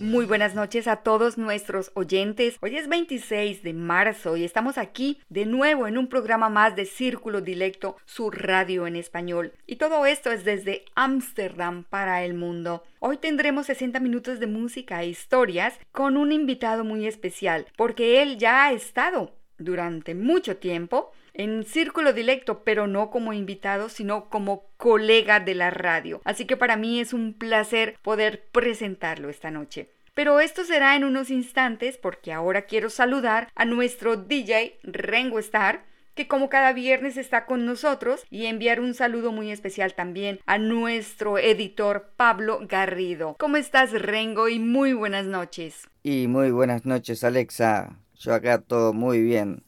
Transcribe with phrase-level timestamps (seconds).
[0.00, 2.56] Muy buenas noches a todos nuestros oyentes.
[2.60, 6.84] Hoy es 26 de marzo y estamos aquí de nuevo en un programa más de
[6.84, 9.54] Círculo Dilecto, su radio en español.
[9.66, 12.84] Y todo esto es desde Ámsterdam para el mundo.
[13.00, 18.38] Hoy tendremos 60 minutos de música e historias con un invitado muy especial, porque él
[18.38, 24.64] ya ha estado durante mucho tiempo en Círculo Dilecto, pero no como invitado, sino como
[24.76, 26.20] colega de la radio.
[26.24, 29.88] Así que para mí es un placer poder presentarlo esta noche.
[30.14, 35.84] Pero esto será en unos instantes porque ahora quiero saludar a nuestro DJ Rengo Star
[36.16, 40.58] que como cada viernes está con nosotros y enviar un saludo muy especial también a
[40.58, 43.36] nuestro editor Pablo Garrido.
[43.38, 44.48] ¿Cómo estás Rengo?
[44.48, 45.86] Y muy buenas noches.
[46.02, 47.96] Y muy buenas noches Alexa.
[48.16, 49.62] Yo acá todo muy bien.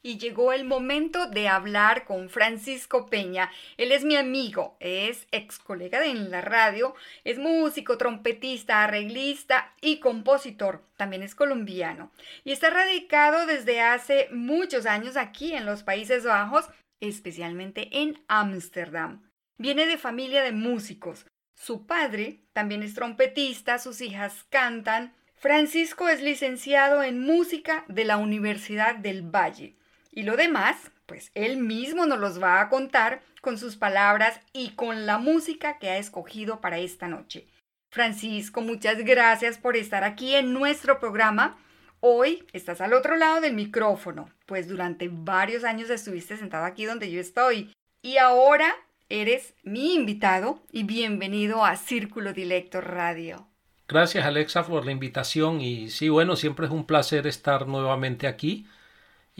[0.00, 3.50] Y llegó el momento de hablar con Francisco Peña.
[3.76, 6.94] Él es mi amigo, es ex colega de en la radio,
[7.24, 10.84] es músico, trompetista, arreglista y compositor.
[10.96, 12.12] También es colombiano.
[12.44, 16.70] Y está radicado desde hace muchos años aquí en los Países Bajos,
[17.00, 19.28] especialmente en Ámsterdam.
[19.58, 21.26] Viene de familia de músicos.
[21.56, 25.16] Su padre también es trompetista, sus hijas cantan.
[25.34, 29.77] Francisco es licenciado en música de la Universidad del Valle.
[30.18, 30.74] Y lo demás,
[31.06, 35.78] pues él mismo nos los va a contar con sus palabras y con la música
[35.78, 37.46] que ha escogido para esta noche.
[37.92, 41.56] Francisco, muchas gracias por estar aquí en nuestro programa.
[42.00, 47.12] Hoy estás al otro lado del micrófono, pues durante varios años estuviste sentado aquí donde
[47.12, 47.72] yo estoy.
[48.02, 48.74] Y ahora
[49.08, 53.46] eres mi invitado y bienvenido a Círculo Dilecto Radio.
[53.86, 58.66] Gracias Alexa por la invitación y sí, bueno, siempre es un placer estar nuevamente aquí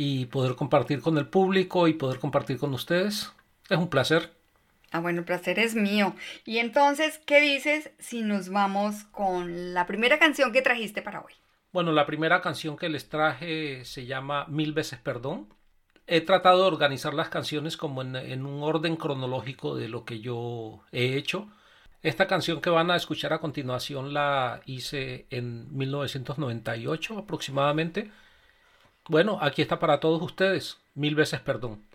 [0.00, 3.32] y poder compartir con el público y poder compartir con ustedes.
[3.68, 4.32] Es un placer.
[4.92, 6.14] Ah, bueno, el placer es mío.
[6.44, 11.32] Y entonces, ¿qué dices si nos vamos con la primera canción que trajiste para hoy?
[11.72, 15.52] Bueno, la primera canción que les traje se llama Mil veces perdón.
[16.06, 20.20] He tratado de organizar las canciones como en, en un orden cronológico de lo que
[20.20, 21.48] yo he hecho.
[22.02, 28.12] Esta canción que van a escuchar a continuación la hice en 1998 aproximadamente
[29.08, 30.78] bueno, aquí está para todos ustedes.
[30.94, 31.87] Mil veces perdón.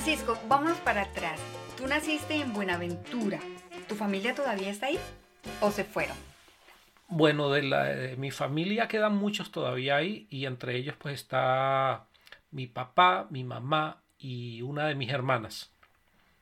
[0.00, 1.38] Francisco, vámonos para atrás.
[1.76, 3.38] Tú naciste en Buenaventura.
[3.86, 4.98] ¿Tu familia todavía está ahí?
[5.60, 6.16] ¿O se fueron?
[7.08, 12.06] Bueno, de, la, de mi familia quedan muchos todavía ahí y entre ellos pues está
[12.50, 15.70] mi papá, mi mamá y una de mis hermanas,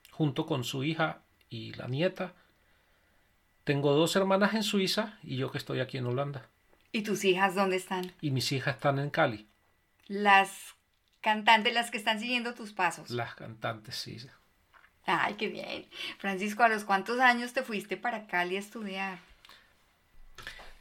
[0.09, 1.19] junto con su hija
[1.49, 2.31] y la nieta.
[3.65, 6.47] Tengo dos hermanas en Suiza y yo que estoy aquí en Holanda.
[6.93, 8.13] ¿Y tus hijas dónde están?
[8.21, 9.49] Y mis hijas están en Cali.
[10.07, 10.78] Las
[11.21, 13.09] cantantes, las que están siguiendo tus pasos.
[13.09, 14.17] Las cantantes, sí.
[15.05, 15.87] Ay, qué bien.
[16.17, 19.19] Francisco, ¿a los cuántos años te fuiste para Cali a estudiar?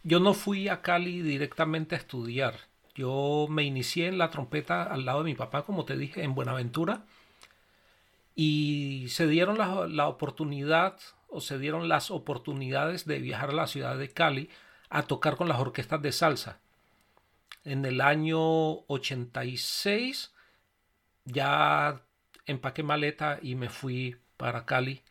[0.03, 2.55] Yo no fui a Cali directamente a estudiar.
[2.95, 6.35] Yo me inicié en la trompeta al lado de mi papá, como te dije, en
[6.35, 7.05] Buenaventura.
[8.35, 10.99] Y se dieron la, la oportunidad
[11.29, 14.51] o se dieron las oportunidades de viajar a la ciudad de Cali
[14.91, 16.61] a tocar con las orquestas de salsa.
[17.65, 18.39] En el año
[18.87, 20.33] 86
[21.25, 22.03] ya
[22.47, 25.03] empaqué maleta y me fui para Cali.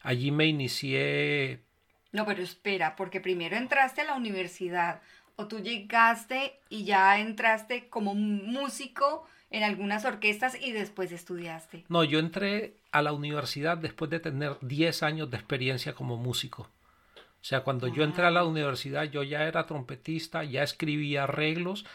[0.00, 1.62] Allí me inicié.
[2.12, 5.02] No, pero espera, porque primero entraste a la universidad
[5.36, 11.84] o tú llegaste y ya entraste como músico en algunas orquestas y después estudiaste.
[11.88, 16.70] No, yo entré a la universidad después de tener 10 años de experiencia como músico.
[17.46, 21.86] O sea, cuando yo entré a la universidad yo ya era trompetista, ya escribía arreglos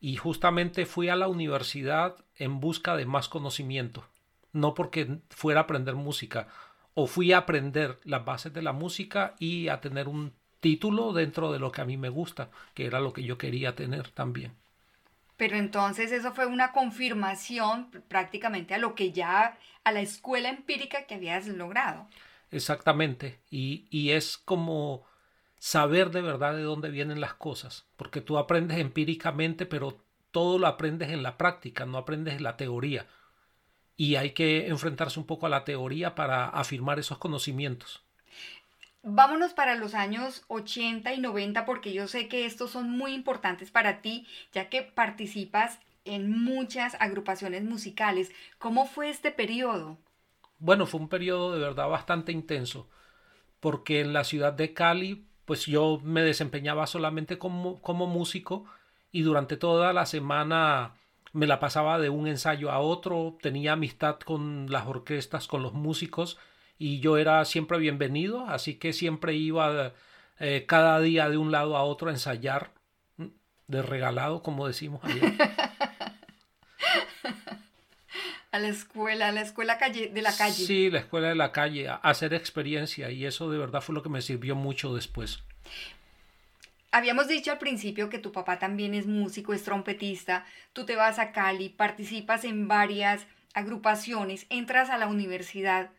[0.00, 4.04] y justamente fui a la universidad en busca de más conocimiento,
[4.52, 6.48] no porque fuera a aprender música,
[6.94, 11.52] o fui a aprender las bases de la música y a tener un título dentro
[11.52, 14.56] de lo que a mí me gusta, que era lo que yo quería tener también.
[15.36, 21.04] Pero entonces eso fue una confirmación prácticamente a lo que ya, a la escuela empírica
[21.04, 22.08] que habías logrado.
[22.50, 23.40] Exactamente.
[23.50, 25.06] Y, y es como
[25.58, 30.66] saber de verdad de dónde vienen las cosas, porque tú aprendes empíricamente, pero todo lo
[30.66, 33.06] aprendes en la práctica, no aprendes en la teoría.
[33.96, 38.02] Y hay que enfrentarse un poco a la teoría para afirmar esos conocimientos.
[39.02, 43.70] Vámonos para los años 80 y 90 porque yo sé que estos son muy importantes
[43.70, 48.30] para ti, ya que participas en muchas agrupaciones musicales.
[48.58, 49.98] ¿Cómo fue este periodo?
[50.60, 52.88] Bueno, fue un periodo de verdad bastante intenso,
[53.60, 58.66] porque en la ciudad de Cali, pues yo me desempeñaba solamente como, como músico
[59.10, 60.94] y durante toda la semana
[61.32, 65.72] me la pasaba de un ensayo a otro, tenía amistad con las orquestas, con los
[65.72, 66.38] músicos
[66.78, 69.94] y yo era siempre bienvenido, así que siempre iba
[70.38, 72.72] eh, cada día de un lado a otro a ensayar,
[73.66, 75.32] de regalado, como decimos allá.
[78.52, 80.64] a la escuela, a la escuela calle, de la calle.
[80.64, 84.02] Sí, la escuela de la calle, a hacer experiencia y eso de verdad fue lo
[84.02, 85.42] que me sirvió mucho después.
[86.92, 91.20] Habíamos dicho al principio que tu papá también es músico, es trompetista, tú te vas
[91.20, 95.90] a Cali, participas en varias agrupaciones, entras a la universidad.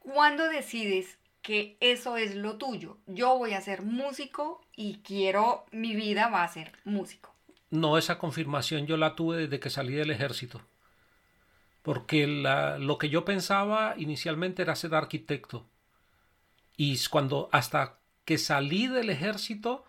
[0.00, 2.98] ¿Cuándo decides que eso es lo tuyo?
[3.06, 7.32] Yo voy a ser músico y quiero, mi vida va a ser músico.
[7.70, 10.60] No, esa confirmación yo la tuve desde que salí del ejército
[11.86, 15.68] porque lo que yo pensaba inicialmente era ser arquitecto.
[16.76, 19.84] Y cuando hasta que salí del ejército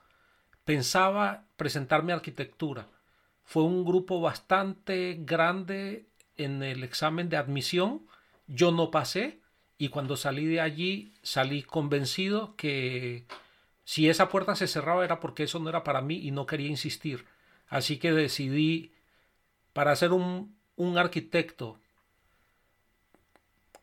[0.64, 2.86] pensaba presentarme arquitectura.
[3.44, 8.06] Fue un grupo bastante grande en el examen de admisión.
[8.46, 9.40] Yo no pasé
[9.80, 13.26] y cuando salí de allí salí convencido que
[13.86, 16.68] si esa puerta se cerraba era porque eso no era para mí y no quería
[16.68, 17.26] insistir.
[17.70, 18.92] Así que decidí
[19.74, 21.80] para ser un, un arquitecto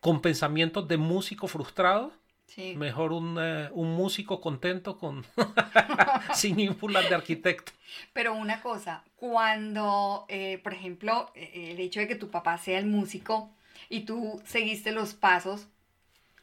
[0.05, 2.11] con pensamientos de músico frustrado.
[2.45, 2.75] Sí.
[2.77, 5.25] Mejor un, uh, un, músico contento con
[6.35, 7.71] sin ínfulas de arquitecto.
[8.13, 12.85] Pero una cosa, cuando, eh, por ejemplo, el hecho de que tu papá sea el
[12.85, 13.49] músico
[13.89, 15.65] y tú seguiste los pasos,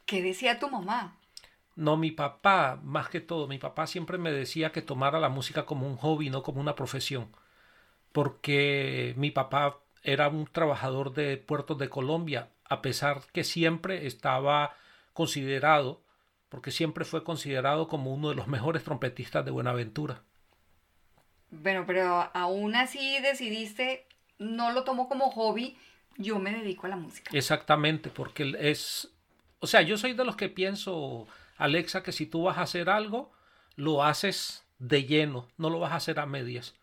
[0.06, 1.16] ¿qué decía tu mamá?
[1.76, 5.66] No, mi papá, más que todo, mi papá siempre me decía que tomara la música
[5.66, 7.28] como un hobby, no como una profesión.
[8.10, 14.74] Porque mi papá era un trabajador de puertos de Colombia, a pesar que siempre estaba
[15.12, 16.02] considerado,
[16.48, 20.22] porque siempre fue considerado como uno de los mejores trompetistas de Buenaventura.
[21.50, 24.06] Bueno, pero aún así decidiste,
[24.38, 25.76] no lo tomo como hobby,
[26.16, 27.30] yo me dedico a la música.
[27.34, 29.12] Exactamente, porque es,
[29.60, 31.26] o sea, yo soy de los que pienso,
[31.58, 33.32] Alexa, que si tú vas a hacer algo,
[33.76, 36.74] lo haces de lleno, no lo vas a hacer a medias.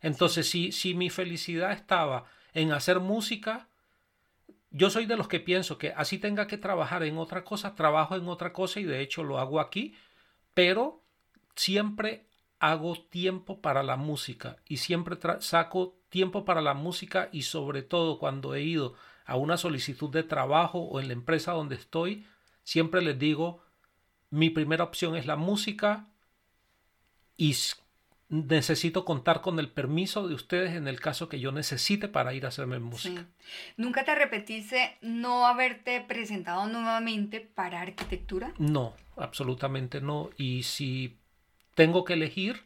[0.00, 0.70] Entonces, sí.
[0.70, 3.66] si, si mi felicidad estaba en hacer música,
[4.76, 8.14] yo soy de los que pienso que así tenga que trabajar en otra cosa, trabajo
[8.14, 9.94] en otra cosa y de hecho lo hago aquí,
[10.52, 11.02] pero
[11.54, 12.26] siempre
[12.58, 18.18] hago tiempo para la música y siempre saco tiempo para la música y sobre todo
[18.18, 22.26] cuando he ido a una solicitud de trabajo o en la empresa donde estoy,
[22.62, 23.62] siempre les digo,
[24.28, 26.06] mi primera opción es la música
[27.38, 27.56] y
[28.28, 32.44] necesito contar con el permiso de ustedes en el caso que yo necesite para ir
[32.44, 33.26] a hacerme música.
[33.76, 38.52] ¿Nunca te repetiste no haberte presentado nuevamente para arquitectura?
[38.58, 40.30] No, absolutamente no.
[40.36, 41.16] Y si
[41.74, 42.64] tengo que elegir,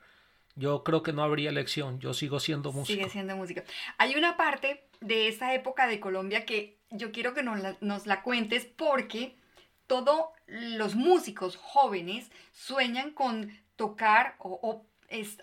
[0.56, 2.00] yo creo que no habría elección.
[2.00, 2.96] Yo sigo siendo músico.
[2.98, 3.64] Sigue siendo música.
[3.98, 8.06] Hay una parte de esa época de Colombia que yo quiero que nos la, nos
[8.06, 9.36] la cuentes porque
[9.86, 14.84] todos los músicos jóvenes sueñan con tocar o,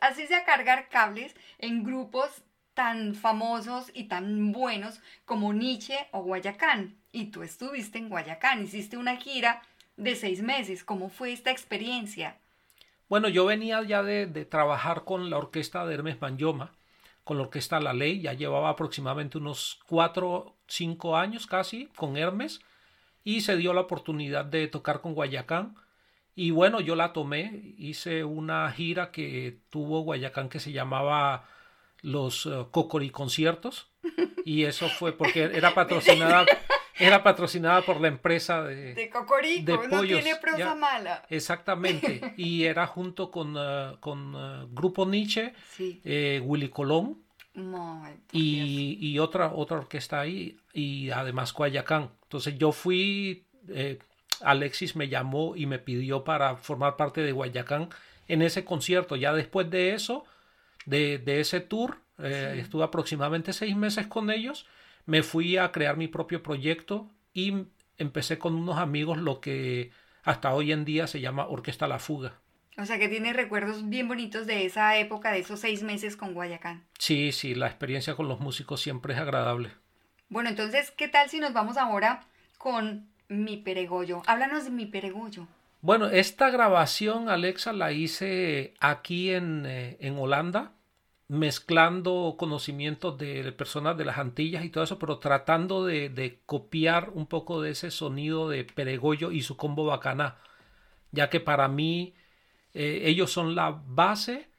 [0.02, 2.44] así sea cargar cables en grupos
[2.74, 6.96] tan famosos y tan buenos como Nietzsche o Guayacán.
[7.12, 9.62] Y tú estuviste en Guayacán, hiciste una gira
[9.96, 10.84] de seis meses.
[10.84, 12.38] ¿Cómo fue esta experiencia?
[13.10, 16.74] Bueno, yo venía ya de, de trabajar con la orquesta de Hermes Manyoma,
[17.24, 22.62] con la orquesta La Ley, ya llevaba aproximadamente unos cuatro, cinco años casi con Hermes
[23.24, 25.76] y se dio la oportunidad de tocar con Guayacán.
[26.40, 31.50] Y bueno, yo la tomé, hice una gira que tuvo Guayacán que se llamaba
[32.04, 33.90] los uh, Cocori Conciertos
[34.46, 36.46] y eso fue porque era patrocinada
[37.00, 41.26] era patrocinada por la empresa de de Cocorico, de no tiene prosa mala.
[41.28, 47.18] Exactamente, y era junto con, uh, con uh, Grupo Nietzsche, eh, Willy Colón
[48.32, 52.12] y, y, otra otra orquesta ahí y además Guayacán.
[52.22, 53.98] Entonces yo fui, eh,
[54.42, 57.90] Alexis me llamó y me pidió para formar parte de Guayacán
[58.28, 59.16] en ese concierto.
[59.16, 60.26] Ya después de eso,
[60.86, 64.66] de, de ese tour, eh, estuve aproximadamente seis meses con ellos,
[65.06, 67.68] me fui a crear mi propio proyecto y
[67.98, 69.92] empecé con unos amigos lo que
[70.24, 72.40] hasta hoy en día se llama Orquesta La Fuga.
[72.78, 76.34] O sea que tiene recuerdos bien bonitos de esa época, de esos seis meses con
[76.34, 76.84] Guayacán.
[77.00, 79.72] Sí, sí, la experiencia con los músicos siempre es agradable.
[80.30, 82.28] Bueno, entonces, ¿qué tal si nos vamos ahora
[82.58, 84.22] con mi peregollo?
[84.26, 85.48] Háblanos de mi peregollo.
[85.82, 90.74] Bueno, esta grabación, Alexa, la hice aquí en, eh, en Holanda,
[91.28, 97.12] mezclando conocimientos de personas de las Antillas y todo eso, pero tratando de, de copiar
[97.14, 100.38] un poco de ese sonido de peregollo y su combo bacana,
[101.12, 102.16] ya que para mí
[102.74, 104.50] eh, ellos son la base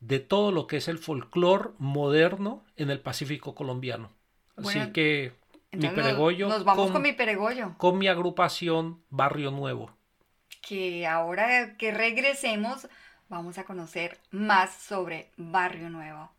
[0.00, 4.10] de todo lo que es el folclore moderno en el Pacífico colombiano.
[4.56, 5.32] Así que
[5.72, 6.48] mi peregollo.
[6.48, 7.74] Nos vamos con, mi peregollo.
[7.78, 9.90] Con mi agrupación Barrio Nuevo.
[10.60, 12.88] Que ahora que regresemos,
[13.28, 16.30] vamos a conocer más sobre Barrio Nuevo.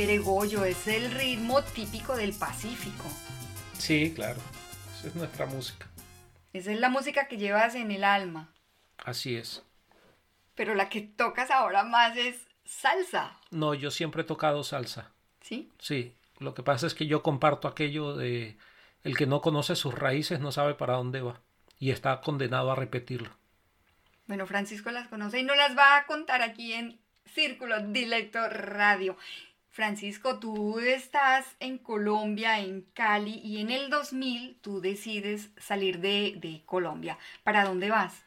[0.00, 3.04] Es el ritmo típico del Pacífico.
[3.76, 4.40] Sí, claro.
[4.96, 5.86] Esa es nuestra música.
[6.54, 8.48] Esa es la música que llevas en el alma.
[8.96, 9.62] Así es.
[10.54, 13.38] Pero la que tocas ahora más es salsa.
[13.50, 15.10] No, yo siempre he tocado salsa.
[15.42, 15.70] ¿Sí?
[15.78, 16.14] Sí.
[16.38, 18.56] Lo que pasa es que yo comparto aquello de
[19.04, 21.42] el que no conoce sus raíces no sabe para dónde va
[21.78, 23.36] y está condenado a repetirlo.
[24.26, 29.18] Bueno, Francisco las conoce y no las va a contar aquí en Círculo Directo Radio.
[29.70, 36.34] Francisco, tú estás en Colombia, en Cali, y en el 2000 tú decides salir de,
[36.38, 37.18] de Colombia.
[37.44, 38.24] ¿Para dónde vas?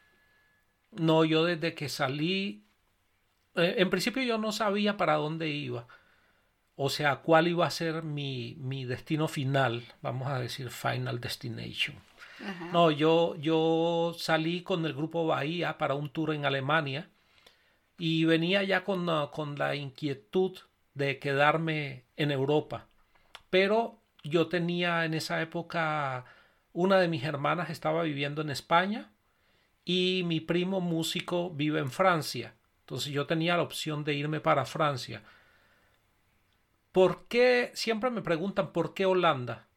[0.92, 2.64] No, yo desde que salí,
[3.56, 5.88] eh, en principio yo no sabía para dónde iba,
[6.76, 11.98] o sea, cuál iba a ser mi, mi destino final, vamos a decir, final destination.
[12.40, 12.70] Ajá.
[12.72, 17.10] No, yo, yo salí con el grupo Bahía para un tour en Alemania
[17.98, 20.58] y venía ya con, con la inquietud
[20.94, 22.88] de quedarme en Europa.
[23.50, 26.26] Pero yo tenía en esa época,
[26.72, 29.12] una de mis hermanas estaba viviendo en España
[29.86, 32.56] y mi primo músico vive en Francia.
[32.82, 35.24] Entonces yo tenía la opción de irme para Francia.
[36.92, 37.72] ¿Por qué?
[37.74, 39.68] Siempre me preguntan por qué Holanda.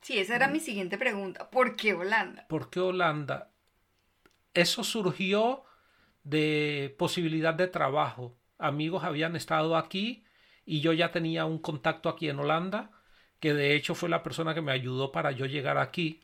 [0.00, 1.50] Sí, esa era mi siguiente pregunta.
[1.50, 2.46] ¿Por qué Holanda?
[2.48, 3.50] ¿Por qué Holanda?
[4.54, 5.64] Eso surgió
[6.24, 8.34] de posibilidad de trabajo.
[8.60, 10.24] Amigos habían estado aquí
[10.64, 12.90] y yo ya tenía un contacto aquí en Holanda,
[13.40, 16.20] que de hecho fue la persona que me ayudó para yo llegar aquí.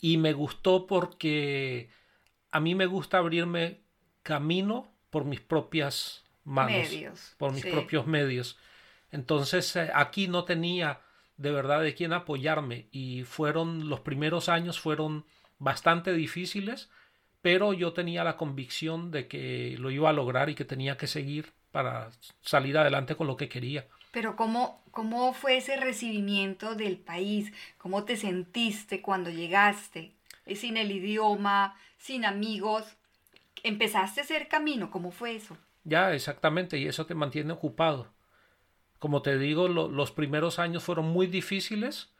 [0.00, 1.90] Y me gustó porque
[2.50, 3.80] a mí me gusta abrirme
[4.22, 7.70] camino por mis propias manos, Medios, por mis sí.
[7.70, 8.58] propios medios.
[9.10, 11.00] Entonces eh, aquí no tenía
[11.36, 15.24] de verdad de quién apoyarme y fueron los primeros años fueron
[15.58, 16.90] bastante difíciles,
[17.42, 21.06] pero yo tenía la convicción de que lo iba a lograr y que tenía que
[21.06, 22.10] seguir para
[22.42, 23.86] salir adelante con lo que quería.
[24.12, 27.52] Pero ¿cómo, ¿cómo fue ese recibimiento del país?
[27.78, 30.12] ¿Cómo te sentiste cuando llegaste?
[30.56, 32.84] Sin el idioma, sin amigos.
[33.62, 34.90] ¿Empezaste a hacer camino?
[34.90, 35.56] ¿Cómo fue eso?
[35.84, 38.08] Ya, exactamente, y eso te mantiene ocupado.
[38.98, 42.10] Como te digo, lo- los primeros años fueron muy difíciles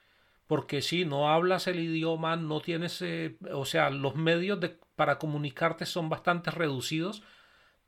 [0.50, 4.58] porque si no hablas el idioma, no tienes, eh, o sea, los medios
[4.96, 7.22] para comunicarte son bastante reducidos,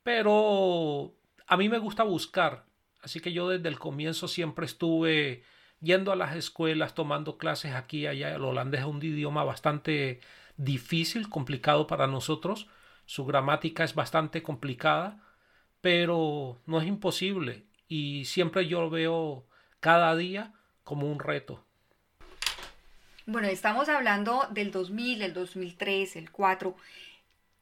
[0.05, 1.13] pero
[1.49, 2.67] a mí me gusta buscar,
[3.03, 5.43] así que yo desde el comienzo siempre estuve
[5.81, 8.33] yendo a las escuelas, tomando clases aquí y allá.
[8.33, 10.21] El holandés es un idioma bastante
[10.57, 12.69] difícil, complicado para nosotros,
[13.07, 15.21] su gramática es bastante complicada,
[15.81, 19.49] pero no es imposible y siempre yo lo veo
[19.81, 21.67] cada día como un reto.
[23.27, 26.75] Bueno, estamos hablando del 2000, el 2003, el 4.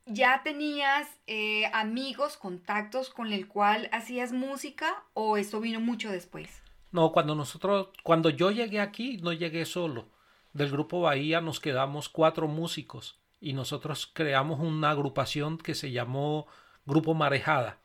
[0.07, 6.63] ¿Ya tenías eh, amigos, contactos con el cual hacías música o esto vino mucho después?
[6.93, 10.09] No, cuando nosotros, cuando yo llegué aquí, no llegué solo.
[10.55, 16.47] Del grupo Bahía nos quedamos cuatro músicos y nosotros creamos una agrupación que se llamó
[16.87, 17.79] Grupo Marejada.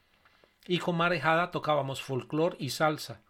[0.66, 3.22] Y con Marejada tocábamos folclore y salsa.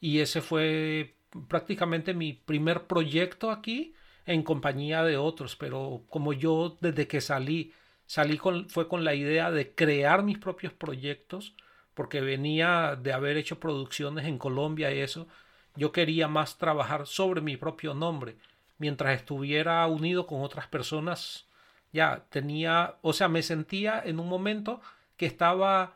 [0.00, 1.16] Y ese fue
[1.48, 3.94] prácticamente mi primer proyecto aquí
[4.26, 5.56] en compañía de otros.
[5.56, 7.72] Pero como yo desde que salí,
[8.06, 11.54] salí con, fue con la idea de crear mis propios proyectos
[11.94, 15.28] porque venía de haber hecho producciones en Colombia y eso,
[15.76, 18.36] yo quería más trabajar sobre mi propio nombre.
[18.78, 21.46] Mientras estuviera unido con otras personas,
[21.92, 24.80] ya tenía, o sea, me sentía en un momento
[25.16, 25.94] que estaba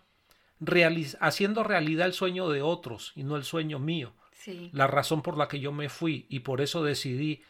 [0.60, 4.12] realiz haciendo realidad el sueño de otros y no el sueño mío.
[4.38, 4.70] Sí.
[4.72, 7.42] La razón por la que yo me fui y por eso decidí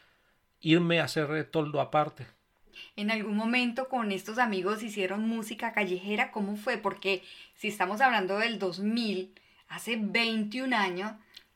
[0.60, 2.26] irme a hacer toldo aparte.
[2.96, 6.78] En algún momento con estos amigos hicieron música callejera, ¿cómo fue?
[6.78, 7.22] Porque
[7.54, 9.34] si estamos hablando del 2000,
[9.68, 11.12] hace 21 años,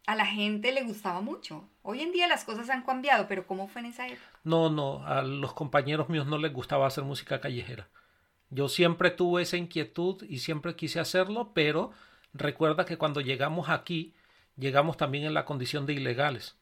[0.06, 1.68] a la gente le gustaba mucho.
[1.82, 4.22] Hoy en día las cosas han cambiado, pero ¿cómo fue en esa época?
[4.44, 7.88] No, no, a los compañeros míos no les gustaba hacer música callejera.
[8.50, 11.92] Yo siempre tuve esa inquietud y siempre quise hacerlo, pero
[12.34, 14.14] recuerda que cuando llegamos aquí,
[14.56, 16.56] llegamos también en la condición de ilegales.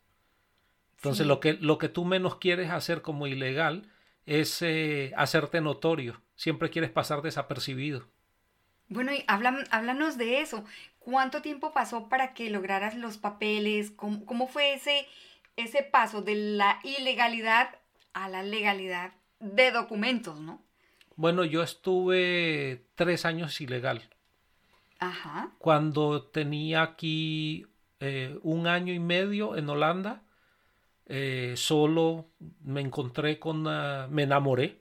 [0.97, 1.29] Entonces Sí.
[1.29, 3.91] lo, que, lo que tú menos quieres hacer como ilegal
[4.27, 6.21] es eh, hacerte notorio.
[6.37, 8.07] Siempre quieres pasar desapercibido.
[8.89, 10.65] Bueno, y hablan- háblanos de eso.
[10.99, 13.91] ¿Cuánto tiempo pasó para que lograras los papeles?
[13.93, 15.07] ¿Cómo, cómo fue ese,
[15.57, 17.77] ese paso de la ilegalidad
[18.13, 20.61] a la legalidad de documentos, no?
[21.17, 24.03] Bueno, yo estuve tres años ilegal.
[24.99, 25.51] Ajá.
[25.59, 27.67] Cuando tenía aquí
[28.01, 30.23] eh, un año y medio en Holanda,
[31.07, 32.27] eh, solo
[32.63, 34.79] me encontré con, ah, me enamoré.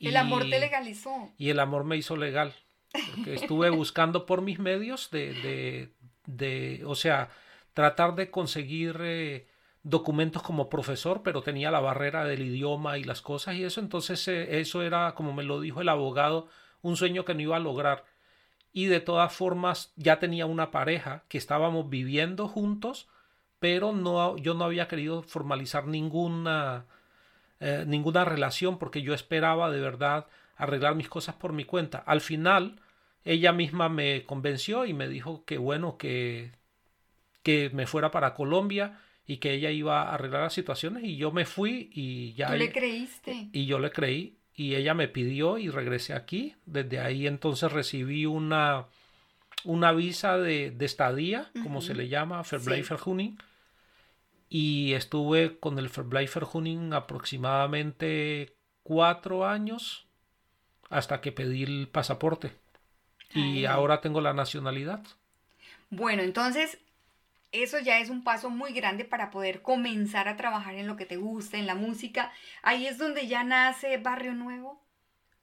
[0.00, 1.30] El amor te legalizó.
[1.38, 2.54] Y el amor me hizo legal.
[3.14, 7.30] Porque estuve buscando por mis medios de, de de, o sea,
[7.72, 9.46] tratar de conseguir eh,
[9.82, 14.26] documentos como profesor, pero tenía la barrera del idioma y las cosas y eso, entonces
[14.28, 16.48] eh, eso era, como me lo dijo el abogado,
[16.82, 18.04] un sueño que no iba a lograr.
[18.76, 23.08] Y de todas formas ya tenía una pareja que estábamos viviendo juntos,
[23.58, 26.84] pero no, yo no había querido formalizar ninguna,
[27.58, 31.96] eh, ninguna relación porque yo esperaba de verdad arreglar mis cosas por mi cuenta.
[31.96, 32.78] Al final,
[33.24, 36.52] ella misma me convenció y me dijo que bueno, que,
[37.42, 41.32] que me fuera para Colombia y que ella iba a arreglar las situaciones y yo
[41.32, 42.48] me fui y ya...
[42.48, 43.48] ¿Tú le creíste?
[43.52, 46.56] Y yo le creí y ella me pidió y regresé aquí.
[46.64, 48.86] Desde ahí entonces recibí una,
[49.64, 53.38] una visa de, de estadía, como se le llama, Verblijvergunning.
[54.48, 60.06] Y estuve con el Verblijvergunning aproximadamente cuatro años
[60.88, 62.52] hasta que pedí el pasaporte.
[63.34, 65.02] Y ahora tengo la nacionalidad.
[65.90, 66.78] Bueno, entonces
[67.62, 71.06] eso ya es un paso muy grande para poder comenzar a trabajar en lo que
[71.06, 72.32] te gusta, en la música.
[72.62, 74.82] Ahí es donde ya nace Barrio Nuevo.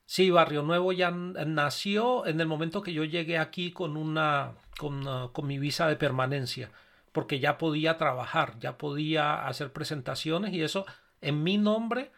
[0.06, 5.08] Sí, Barrio Nuevo ya nació en el momento que yo llegué aquí con una con,
[5.08, 6.72] uh, con mi visa de permanencia,
[7.12, 10.86] porque ya podía trabajar, ya podía hacer presentaciones y eso
[11.22, 12.12] en mi nombre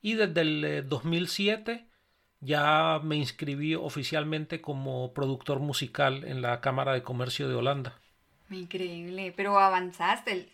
[0.00, 1.86] y desde el 2007 eh,
[2.40, 8.01] ya me inscribí oficialmente como productor musical en la Cámara de Comercio de Holanda.
[8.50, 10.48] Increíble, pero avanzaste,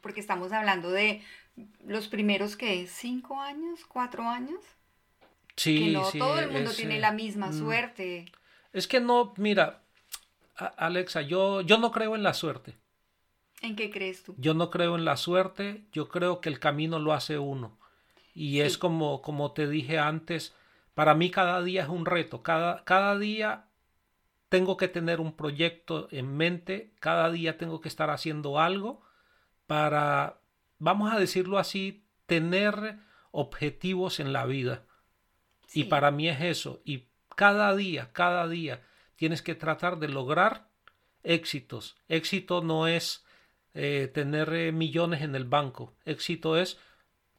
[0.00, 1.22] porque estamos hablando de
[1.86, 4.60] los primeros que cinco años, cuatro años.
[5.56, 7.58] Sí, que no sí, todo el mundo es, tiene la misma mm.
[7.58, 8.32] suerte.
[8.72, 9.82] Es que no, mira,
[10.56, 12.74] Alexa, yo, yo no creo en la suerte.
[13.62, 14.34] ¿En qué crees tú?
[14.36, 17.78] Yo no creo en la suerte, yo creo que el camino lo hace uno.
[18.34, 20.54] Y es como, como te dije antes,
[20.94, 23.66] para mí cada día es un reto, cada, cada día
[24.54, 29.02] tengo que tener un proyecto en mente, cada día tengo que estar haciendo algo
[29.66, 30.38] para,
[30.78, 32.98] vamos a decirlo así, tener
[33.32, 34.84] objetivos en la vida.
[35.72, 36.80] Y para mí es eso.
[36.84, 38.80] Y cada día, cada día
[39.16, 40.68] tienes que tratar de lograr
[41.24, 41.96] éxitos.
[42.06, 43.26] Éxito no es
[43.74, 45.94] eh, tener eh, millones en el banco.
[46.04, 46.78] Éxito es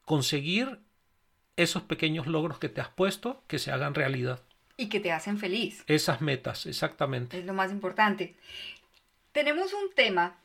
[0.03, 0.81] conseguir
[1.55, 4.41] esos pequeños logros que te has puesto que se hagan realidad.
[4.77, 5.83] Y que te hacen feliz.
[5.87, 7.39] Esas metas, exactamente.
[7.39, 8.35] Es lo más importante.
[9.31, 10.37] Tenemos un tema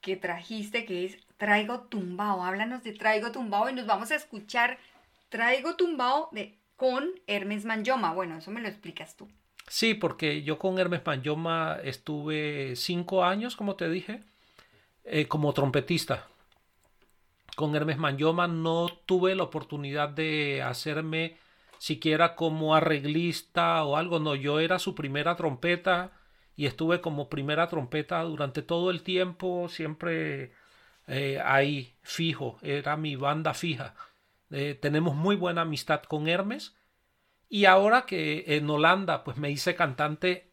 [0.00, 2.44] que trajiste que es Traigo Tumbao.
[2.44, 4.78] Háblanos de Traigo Tumbao y nos vamos a escuchar
[5.28, 8.12] Traigo Tumbao de, con Hermes Manyoma.
[8.12, 9.28] Bueno, eso me lo explicas tú.
[9.68, 14.22] Sí, porque yo con Hermes Manyoma estuve cinco años, como te dije,
[15.04, 16.26] eh, como trompetista.
[17.56, 21.36] Con Hermes Manyoma no tuve la oportunidad de hacerme
[21.80, 26.12] siquiera como arreglista o algo, no, yo era su primera trompeta
[26.54, 30.52] y estuve como primera trompeta durante todo el tiempo, siempre
[31.06, 33.94] eh, ahí fijo, era mi banda fija.
[34.50, 36.76] Eh, tenemos muy buena amistad con Hermes
[37.48, 40.52] y ahora que en Holanda pues me hice cantante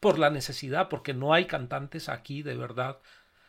[0.00, 2.98] por la necesidad, porque no hay cantantes aquí de verdad.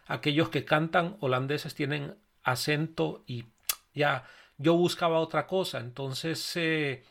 [0.07, 3.45] Aquellos que cantan holandeses tienen acento y
[3.93, 4.25] ya
[4.57, 5.79] yo buscaba otra cosa.
[5.79, 7.05] Entonces eh,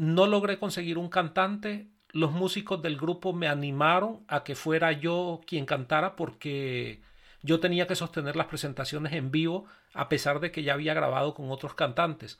[0.00, 1.88] no logré conseguir un cantante.
[2.12, 7.02] Los músicos del grupo me animaron a que fuera yo quien cantara porque
[7.42, 11.34] yo tenía que sostener las presentaciones en vivo a pesar de que ya había grabado
[11.34, 12.38] con otros cantantes.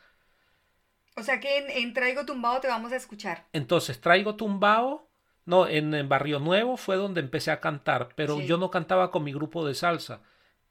[1.17, 3.45] O sea que en, en Traigo Tumbao te vamos a escuchar.
[3.53, 5.09] Entonces traigo tumbao.
[5.45, 8.47] No, en, en Barrio Nuevo fue donde empecé a cantar, pero Sí.
[8.47, 10.23] yo no cantaba con mi grupo de salsa.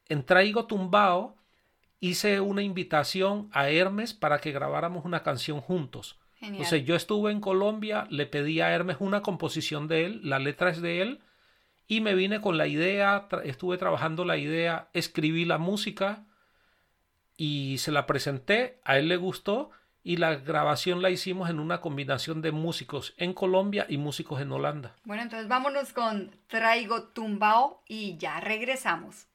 [0.08, 1.36] En Traigo Tumbao
[2.00, 6.19] hice una invitación a Hermes para que grabáramos una canción juntos.
[6.40, 6.62] Genial.
[6.62, 10.38] O sea, yo estuve en Colombia, le pedí a Hermes una composición de él, la
[10.38, 11.20] letra es de él,
[11.86, 16.24] y me vine con la idea, tra- estuve trabajando la idea, escribí la música
[17.36, 19.70] y se la presenté, a él le gustó
[20.02, 24.50] y la grabación la hicimos en una combinación de músicos en Colombia y músicos en
[24.52, 24.96] Holanda.
[25.04, 29.26] Bueno, entonces vámonos con Traigo Tumbao y ya regresamos.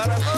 [0.00, 0.29] embarazada.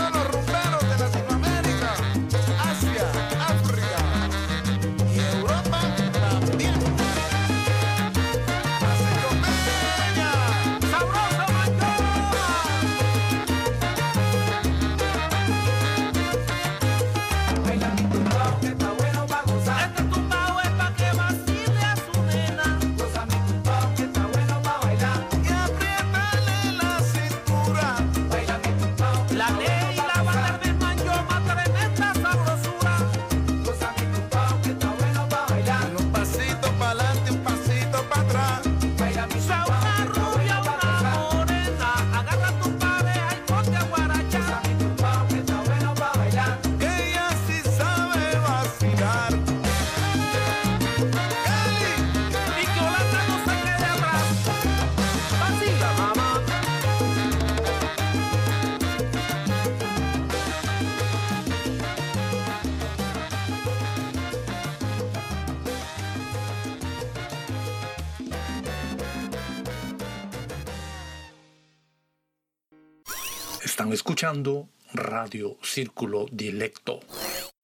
[74.22, 77.00] Escuchando Radio Círculo Dilecto.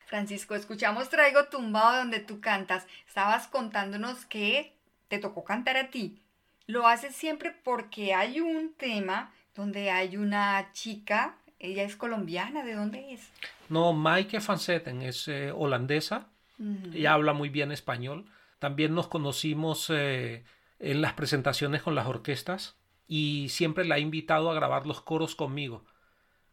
[0.06, 2.84] Francisco, escuchamos Traigo Tumbado donde tú cantas.
[3.06, 4.72] Estabas contándonos que
[5.06, 6.20] te tocó cantar a ti.
[6.66, 12.74] Lo haces siempre porque hay un tema donde hay una chica, ella es colombiana, ¿de
[12.74, 13.30] dónde es?
[13.68, 16.26] No, Maike van Zetten es eh, holandesa,
[16.58, 16.90] Ujú.
[16.92, 18.24] ella habla muy bien español.
[18.58, 20.42] También nos conocimos eh,
[20.80, 22.74] en las presentaciones con las orquestas
[23.06, 25.84] y siempre la he invitado a grabar los coros conmigo.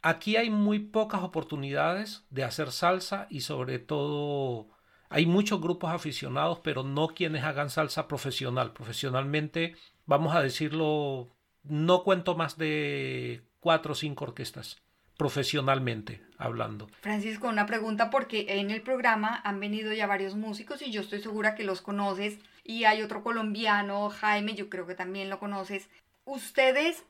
[0.07, 4.67] Aquí hay muy pocas oportunidades de hacer salsa y sobre todo
[5.09, 8.71] hay muchos grupos aficionados, pero no quienes hagan salsa profesional.
[8.71, 11.29] Profesionalmente, vamos a decirlo,
[11.63, 14.79] no cuento más de cuatro o cinco orquestas,
[15.17, 16.87] profesionalmente hablando.
[17.01, 21.19] Francisco, una pregunta porque en el programa han venido ya varios músicos y yo estoy
[21.19, 25.89] segura que los conoces y hay otro colombiano, Jaime, yo creo que también lo conoces.
[26.25, 27.03] Ustedes,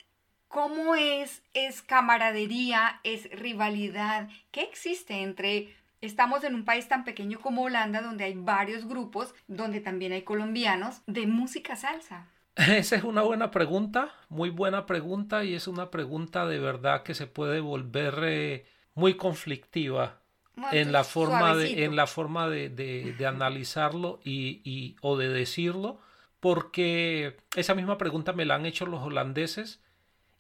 [0.58, 4.30] ¿cómo es, es camaradería, es rivalidad?
[4.52, 5.76] ¿Qué existe entre...
[6.02, 10.24] Estamos en un país tan pequeño como Holanda, donde hay varios grupos, donde también hay
[10.24, 12.28] colombianos, de música salsa.
[12.56, 17.14] Esa es una buena pregunta, muy buena pregunta y es una pregunta de verdad que
[17.14, 20.22] se puede volver eh, muy conflictiva
[20.56, 25.18] Bueno, en la forma de, en la forma de, de- de analizarlo y, y- o
[25.18, 26.00] de decirlo,
[26.40, 29.82] porque esa misma pregunta me la han hecho los holandeses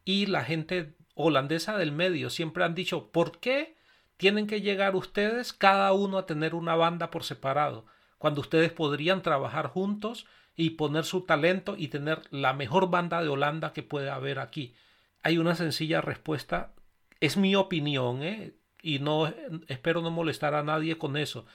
[0.05, 3.75] y la gente holandesa del medio siempre han dicho, ¿por qué
[4.17, 7.85] tienen que llegar ustedes cada uno a tener una banda por separado?
[8.17, 13.29] Cuando ustedes podrían trabajar juntos y poner su talento y tener la mejor banda de
[13.29, 14.75] Holanda que puede haber aquí.
[15.23, 16.73] Hay una sencilla respuesta,
[17.19, 18.55] es mi opinión, ¿eh?
[18.81, 19.33] y no
[19.67, 21.45] espero no molestar a nadie con eso.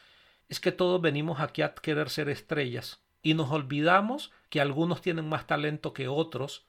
[0.49, 5.29] Es que todos venimos aquí a querer ser estrellas y nos olvidamos que algunos tienen
[5.29, 6.67] más talento que otros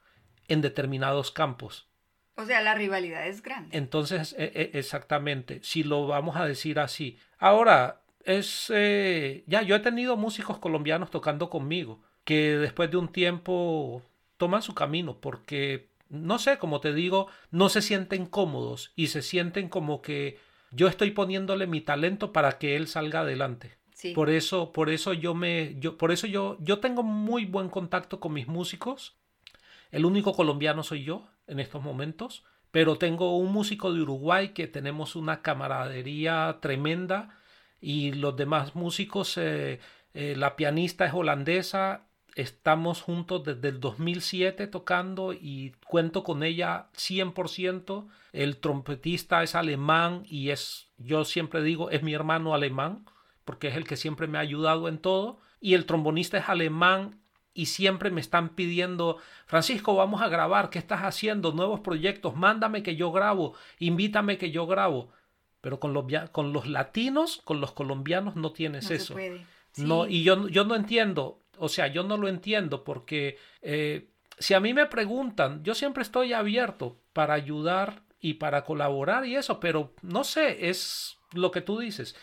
[0.51, 1.87] en determinados campos.
[2.35, 3.77] O sea, la rivalidad es grande.
[3.77, 7.17] Entonces, e- e- exactamente, si lo vamos a decir así.
[7.37, 13.11] Ahora, es eh, ya yo he tenido músicos colombianos tocando conmigo que después de un
[13.11, 14.03] tiempo
[14.37, 19.21] toman su camino porque no sé, como te digo, no se sienten cómodos y se
[19.21, 20.37] sienten como que
[20.71, 23.77] yo estoy poniéndole mi talento para que él salga adelante.
[23.93, 24.13] Sí.
[24.13, 28.19] Por eso, por eso yo me, yo, por eso yo, yo tengo muy buen contacto
[28.19, 29.15] con mis músicos.
[29.91, 34.67] El único colombiano soy yo en estos momentos, pero tengo un músico de Uruguay que
[34.67, 37.37] tenemos una camaradería tremenda
[37.81, 39.79] y los demás músicos, eh,
[40.13, 46.87] eh, la pianista es holandesa, estamos juntos desde el 2007 tocando y cuento con ella
[46.95, 48.07] 100%.
[48.31, 53.05] El trompetista es alemán y es, yo siempre digo, es mi hermano alemán
[53.43, 55.39] porque es el que siempre me ha ayudado en todo.
[55.59, 57.19] Y el trombonista es alemán
[57.53, 61.51] y siempre me están pidiendo, Francisco, vamos a grabar, ¿qué estás haciendo?
[61.51, 65.11] Nuevos proyectos, mándame que yo grabo, invítame que yo grabo.
[65.59, 69.13] Pero con los, con los latinos, con los colombianos no tienes no eso.
[69.13, 69.45] puede.
[69.77, 74.07] No, y yo, yo no entiendo, o sea, yo no lo entiendo porque eh,
[74.39, 79.35] si a mí me preguntan, yo siempre estoy abierto para ayudar y para colaborar y
[79.35, 82.15] eso, pero no sé, es lo que tú dices.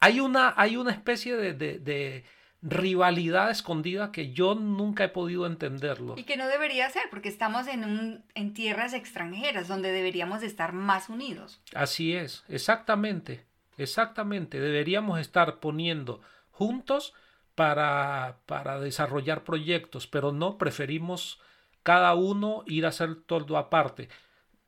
[0.00, 2.24] Hay una, hay una especie de, de- de
[2.66, 6.14] rivalidad escondida que yo nunca he podido entenderlo.
[6.16, 10.46] Y que no debería ser, porque estamos en, un, en tierras extranjeras donde deberíamos de
[10.46, 11.60] estar más unidos.
[11.74, 13.44] Así es, exactamente,
[13.76, 14.58] exactamente.
[14.58, 17.12] Deberíamos estar poniendo juntos
[17.54, 21.40] para, para desarrollar proyectos, pero no preferimos
[21.82, 24.08] cada uno ir a hacer todo aparte.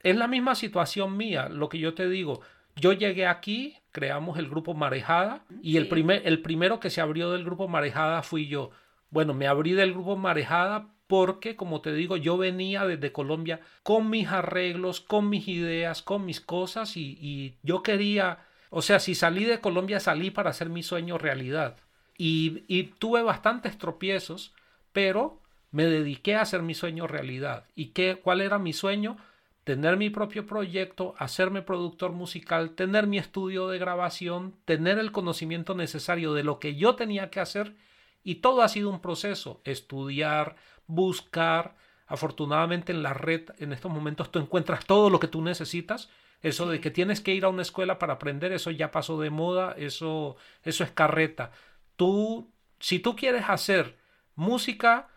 [0.02, 2.42] Es la misma situación mía, lo que yo te digo.
[2.76, 7.32] Yo llegué aquí, creamos el grupo Marejada y el, primer, el primero que se abrió
[7.32, 8.70] del grupo Marejada fui yo.
[9.08, 14.10] Bueno, me abrí del grupo Marejada porque, como te digo, yo venía desde Colombia con
[14.10, 19.14] mis arreglos, con mis ideas, con mis cosas y, y yo quería, o sea, si
[19.14, 21.78] salí de Colombia salí para hacer mi sueño realidad.
[22.18, 24.52] Y, y tuve bastantes tropiezos,
[24.92, 27.64] pero me dediqué a hacer mi sueño realidad.
[27.74, 29.16] ¿Y qué, cuál era mi sueño?
[29.66, 35.74] Tener mi propio proyecto, hacerme productor musical, tener mi estudio de grabación, tener el conocimiento
[35.74, 37.74] necesario de lo que yo tenía que hacer
[38.22, 40.54] y todo ha sido un proceso, estudiar,
[40.86, 41.74] buscar.
[42.06, 46.10] Afortunadamente en la red en estos momentos tú encuentras todo lo que tú necesitas.
[46.42, 49.30] Eso de que tienes que ir a una escuela para aprender, eso ya pasó de
[49.30, 51.50] moda, eso, eso es carreta.
[51.96, 53.96] Tú, si tú quieres hacer
[54.36, 55.08] música,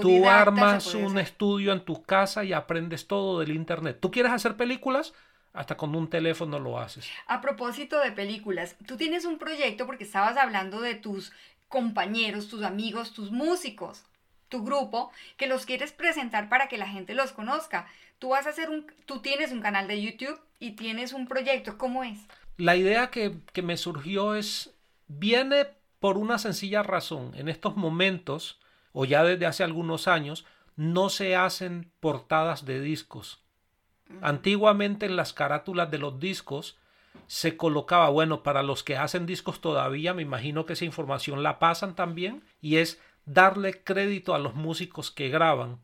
[0.00, 3.98] tú armas un estudio en tu casa y aprendes todo del internet.
[4.00, 5.14] ¿Tú quieres hacer películas?
[5.52, 7.08] Hasta con un teléfono lo haces.
[7.26, 11.32] A propósito de películas, tú tienes un proyecto porque estabas hablando de tus
[11.68, 14.04] compañeros, tus amigos, tus músicos,
[14.48, 17.86] tu grupo, que los quieres presentar para que la gente los conozca.
[18.18, 21.78] Tú vas a hacer un, tú tienes un canal de YouTube y tienes un proyecto.
[21.78, 22.18] ¿Cómo es?
[22.56, 24.74] La idea que, que me surgió es,
[25.06, 25.66] viene
[26.00, 27.32] por una sencilla razón.
[27.34, 28.60] En estos momentos,
[28.94, 33.42] o ya desde hace algunos años, no se hacen portadas de discos.
[34.22, 36.78] Antiguamente en las carátulas de los discos
[37.26, 41.58] se colocaba, bueno, para los que hacen discos todavía, me imagino que esa información la
[41.58, 45.80] pasan también, y es darle crédito a los músicos que graban.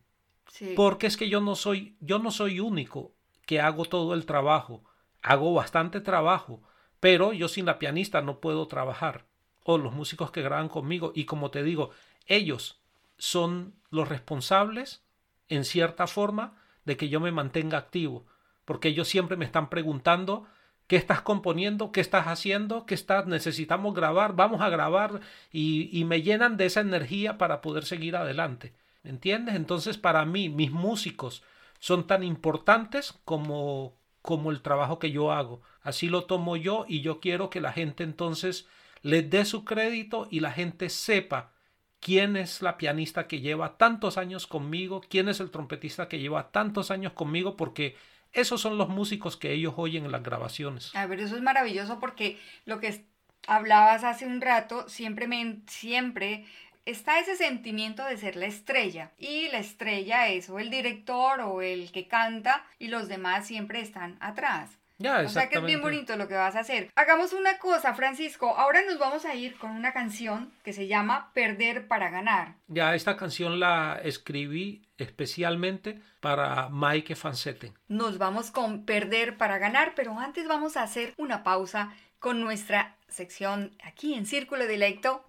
[0.77, 3.13] Porque es que yo no soy, yo no soy único
[3.47, 4.85] que hago todo el trabajo.
[5.23, 6.63] Hago bastante trabajo,
[7.01, 9.27] pero yo sin la pianista no puedo trabajar.
[9.65, 11.13] O los músicos que graban conmigo.
[11.15, 11.91] Y como te digo,
[12.27, 12.80] ellos
[13.21, 15.05] son los responsables,
[15.49, 18.27] en cierta forma, de que yo me mantenga activo.
[18.65, 20.49] Porque ellos siempre me están preguntando
[20.91, 21.93] ¿Qué estás componiendo?
[21.93, 22.85] ¿Qué estás haciendo?
[22.85, 23.25] ¿Qué estás?
[23.29, 25.21] Necesitamos grabar, vamos a grabar
[25.53, 28.73] y, me llenan de esa energía para poder seguir adelante.
[29.05, 29.55] ¿Entiendes?
[29.55, 31.45] Entonces para mí mis músicos
[31.79, 35.63] son tan importantes como, como el trabajo que yo hago.
[35.81, 38.67] Así lo tomo yo y yo quiero que la gente entonces
[39.03, 41.53] les dé su crédito y la gente sepa
[42.01, 46.51] quién es la pianista que lleva tantos años conmigo, quién es el trompetista que lleva
[46.51, 47.97] tantos años conmigo, porque
[48.33, 50.95] esos son los músicos que ellos oyen en las grabaciones.
[50.95, 53.05] A ver, eso es maravilloso porque lo que
[53.47, 56.47] hablabas hace un rato, siempre, me, siempre
[56.87, 59.13] está ese sentimiento de ser la estrella.
[59.19, 63.81] Y la estrella es o el director o el que canta y los demás siempre
[63.81, 64.80] están atrás.
[65.01, 66.91] Ya, o sea que es bien bonito lo que vas a hacer.
[66.95, 68.55] Hagamos una cosa, Francisco.
[68.57, 72.57] Ahora nos vamos a ir con una canción que se llama Perder para ganar.
[72.69, 77.73] Ya, esta canción la escribí especialmente para Mike Fansete.
[77.89, 82.99] Nos vamos con Perder para ganar, pero antes vamos a hacer una pausa con nuestra
[83.09, 85.25] sección aquí en Círculo Directo,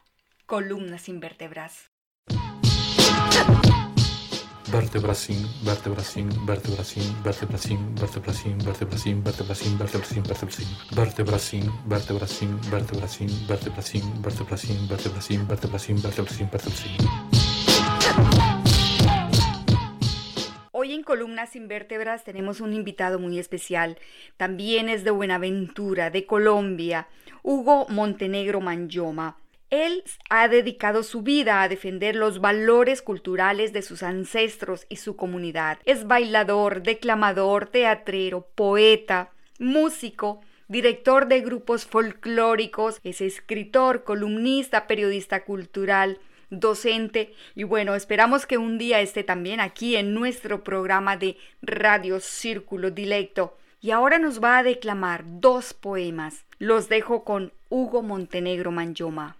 [0.45, 1.07] Columnas
[4.72, 5.22] sin vértebras.
[5.65, 10.24] Vertebracín, vertebracín, vertebracín, vertebracín, vertebracín, vertebracín, vertebracín, vertebracín,
[10.99, 16.97] vertebracín, vertebracín, vertebracín, vertebracín, vertebracín, vertebracín, vertebracín, vertebracín, vertebracín, vertebracín.
[20.72, 23.99] Hoy en Columnas sin Vértebras tenemos un invitado muy especial.
[24.38, 27.07] También es de Buenaventura, de Colombia,
[27.43, 29.38] Hugo Montenegro Manjoma.
[29.72, 35.15] Él ha dedicado su vida a defender los valores culturales de sus ancestros y su
[35.15, 35.80] comunidad.
[35.86, 46.19] Es bailador, declamador, teatrero, poeta, músico, director de grupos folclóricos, es escritor, columnista, periodista cultural,
[46.49, 52.19] docente y bueno, esperamos que un día esté también aquí en nuestro programa de Radio
[52.19, 53.57] Círculo Dilecto.
[53.80, 56.45] Y ahora nos va a declamar dos poemas.
[56.59, 59.38] Los dejo con Hugo Montenegro Manjoma.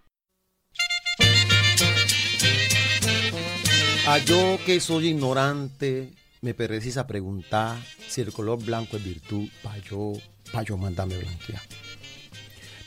[4.08, 7.78] A yo que soy ignorante, me precisa preguntar
[8.08, 10.14] si el color blanco es virtud, pa' yo,
[10.52, 11.62] pa' yo mandarme blanquear.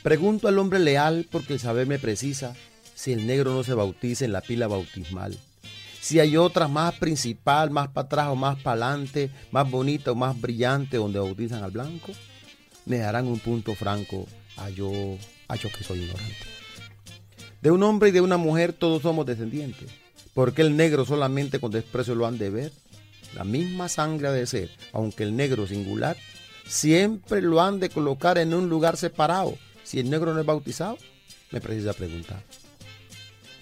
[0.03, 2.53] Pregunto al hombre leal porque el saber me precisa
[2.95, 5.39] si el negro no se bautiza en la pila bautismal.
[6.01, 10.15] Si hay otra más principal, más para atrás o más para adelante, más bonita o
[10.15, 12.11] más brillante donde bautizan al blanco,
[12.85, 14.91] me darán un punto franco a yo,
[15.47, 16.45] a yo que soy ignorante.
[17.61, 20.04] De un hombre y de una mujer todos somos descendientes
[20.35, 22.71] porque el negro solamente con desprecio lo han de ver?
[23.33, 26.17] La misma sangre ha de ser, aunque el negro singular,
[26.67, 29.57] siempre lo han de colocar en un lugar separado.
[29.83, 30.97] Si el negro no es bautizado,
[31.51, 32.43] me precisa preguntar.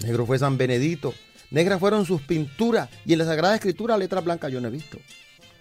[0.02, 1.14] Negro fue San Benedito,
[1.52, 4.98] negras fueron sus pinturas y en la Sagrada Escritura letras blancas yo no he visto.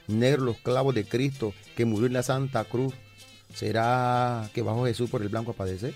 [0.09, 2.95] Negro los clavos de Cristo que murió en la Santa Cruz.
[3.55, 5.93] ¿Será que bajó Jesús por el blanco a padecer?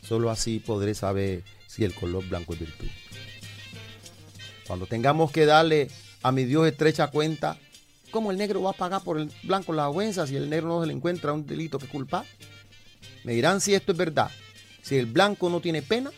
[0.00, 2.88] Solo así podré saber si el color blanco es virtud.
[4.66, 5.88] Cuando tengamos que darle
[6.22, 7.58] a mi Dios estrecha cuenta,
[8.10, 10.80] ¿cómo el negro va a pagar por el blanco la ofensa si el negro no
[10.80, 12.24] se le encuentra un delito que culpar?
[13.24, 14.30] Me dirán si esto es verdad,
[14.82, 16.10] si el blanco no tiene pena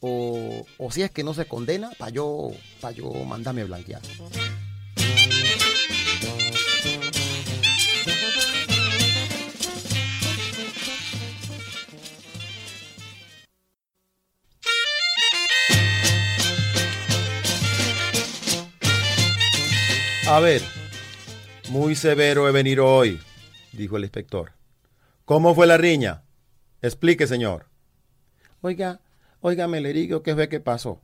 [0.00, 4.02] o, si es que no se condena para yo, para yo mandarme a blanquear.
[20.28, 20.60] A ver,
[21.70, 23.18] muy severo he venido hoy,
[23.72, 24.52] dijo el inspector.
[25.24, 26.22] ¿Cómo fue la riña?
[26.82, 27.64] Explique, señor.
[28.60, 29.00] Oiga,
[29.40, 31.00] oiga, le digo qué fue que pasó.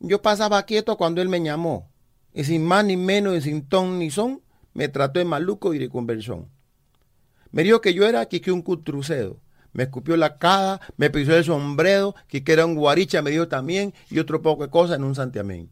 [0.00, 1.88] Yo pasaba quieto cuando él me llamó,
[2.34, 4.42] y sin más ni menos, y sin ton ni son,
[4.74, 6.48] me trató de maluco y de conversión.
[7.52, 9.38] Me dijo que yo era que un cutrucedo.
[9.72, 13.94] Me escupió la cara, me pisó el sombrero, que era un guaricha, me dijo también,
[14.10, 15.70] y otro poco de cosas en un santiamén.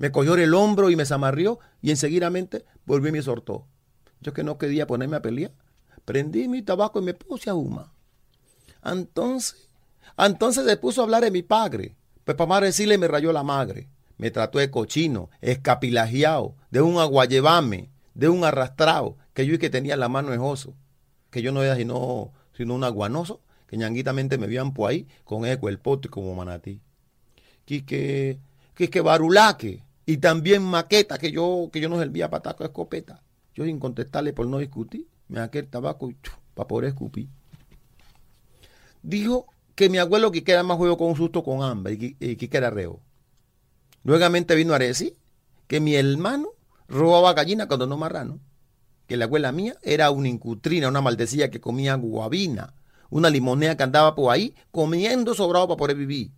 [0.00, 3.66] Me cogió el hombro y me zamarrió y enseguidamente volvió y me soltó.
[4.22, 5.52] Yo que no quería ponerme a pelear,
[6.06, 7.90] prendí mi tabaco y me puse a fumar.
[8.82, 9.68] Entonces,
[10.16, 11.96] entonces se puso a hablar de mi padre.
[12.24, 13.90] Pues para decirle me rayó la madre.
[14.16, 19.68] Me trató de cochino, escapilagiado, de un aguayevame, de un arrastrado, que yo y que
[19.68, 20.74] tenía la mano oso,
[21.28, 25.44] que yo no era sino, sino un aguanoso, que ñanguitamente me veían por ahí con
[25.44, 26.80] eco el pote como manatí.
[27.66, 28.40] Que que,
[28.74, 33.22] que, que barulaque, y también maqueta, que yo, que yo no servía pataco de escopeta.
[33.54, 36.16] Yo sin contestarle por no discutir, me saqué el tabaco y
[36.52, 37.28] para poder escupir.
[39.04, 39.46] Dijo
[39.76, 42.70] que mi abuelo que era más juego con un susto con hambre y que, era
[42.70, 42.98] reo.
[44.02, 45.16] Nuevamente vino a decir
[45.68, 46.48] que mi hermano
[46.88, 48.40] robaba gallina cuando no marrano.
[49.06, 52.74] Que la abuela mía era una incutrina, una maldecilla que comía guabina,
[53.10, 56.32] una limonea que andaba por ahí comiendo sobrado para poder vivir.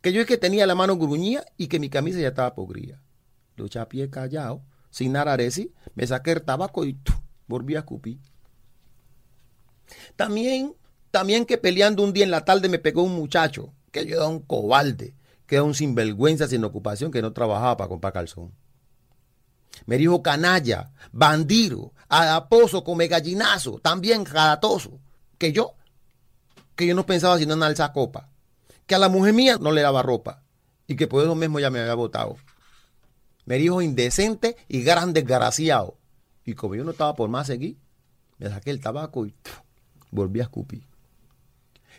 [0.00, 3.02] Que yo es que tenía la mano gruñía y que mi camisa ya estaba pogría.
[3.56, 6.98] Lo pie callado, sin nada decir, me saqué el tabaco y
[7.46, 8.18] volví a escupir.
[10.16, 10.74] También
[11.16, 14.26] también que peleando un día en la tarde me pegó un muchacho, que yo era
[14.26, 15.14] un cobarde,
[15.46, 18.52] que era un sinvergüenza sin ocupación, que no trabajaba para comprar calzón.
[19.86, 25.00] Me dijo canalla, bandido, adaposo, come gallinazo, también jaratoso.
[25.38, 25.74] Que yo,
[26.74, 28.28] que yo no pensaba sino en alzar copa.
[28.86, 30.42] Que a la mujer mía no le daba ropa.
[30.86, 32.36] Y que por eso mismo ya me había votado.
[33.44, 35.96] Me dijo indecente y gran desgraciado.
[36.44, 37.76] Y como yo no estaba por más seguir,
[38.38, 39.34] me saqué el tabaco y
[40.10, 40.82] volví a escupir.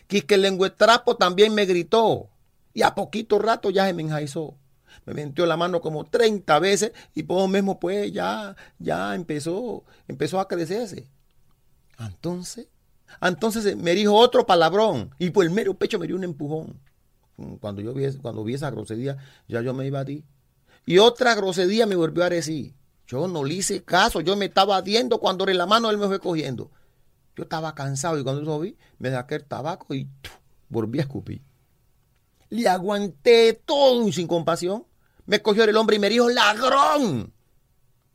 [0.06, 2.30] Quique el trapo también me gritó.
[2.72, 4.56] Y a poquito rato ya se me enjaizó.
[5.04, 9.84] Me metió la mano como 30 veces y por lo mismo pues ya, ya empezó,
[10.06, 11.08] empezó a crecerse.
[11.98, 12.68] Entonces,
[13.20, 16.80] entonces me dijo otro palabrón y por el mero pecho me dio un empujón.
[17.60, 20.24] Cuando yo vi, cuando vi esa grosería, ya yo me iba a ti.
[20.86, 22.74] Y otra grosería me volvió a decir.
[23.06, 26.06] Yo no le hice caso, yo me estaba adiendo cuando en la mano él me
[26.06, 26.70] fue cogiendo.
[27.36, 30.08] Yo estaba cansado y cuando lo vi, me saqué el tabaco y
[30.68, 31.40] volví a escupir.
[32.50, 34.84] Le aguanté todo sin compasión.
[35.24, 37.32] Me cogió el hombre y me dijo, ladrón.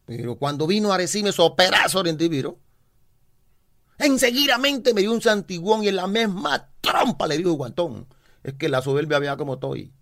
[0.06, 2.60] Pero cuando vino a decirme esos pedazos de individuo,
[3.98, 8.08] enseguidamente me dio un santiguón y en la misma trompa le dio guantón.
[8.44, 9.94] Es que la soberbia había como estoy.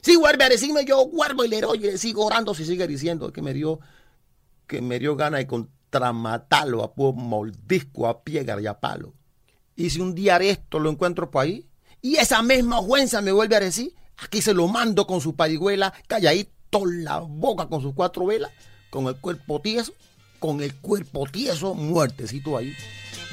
[0.00, 3.32] Si vuelve a decirme, yo guardo y le doy y sigo orando si sigue diciendo
[3.32, 3.80] que me dio,
[4.66, 9.14] que me dio ganas de matarlo a puro moldisco, a piedra y a palo.
[9.76, 11.66] Y si un día esto lo encuentro por ahí,
[12.02, 15.94] y esa misma juenza me vuelve a decir, aquí se lo mando con su pariguela,
[16.06, 18.50] calladito la boca con sus cuatro velas,
[18.90, 19.94] con el cuerpo tieso,
[20.38, 22.74] con el cuerpo tieso, muertecito ahí.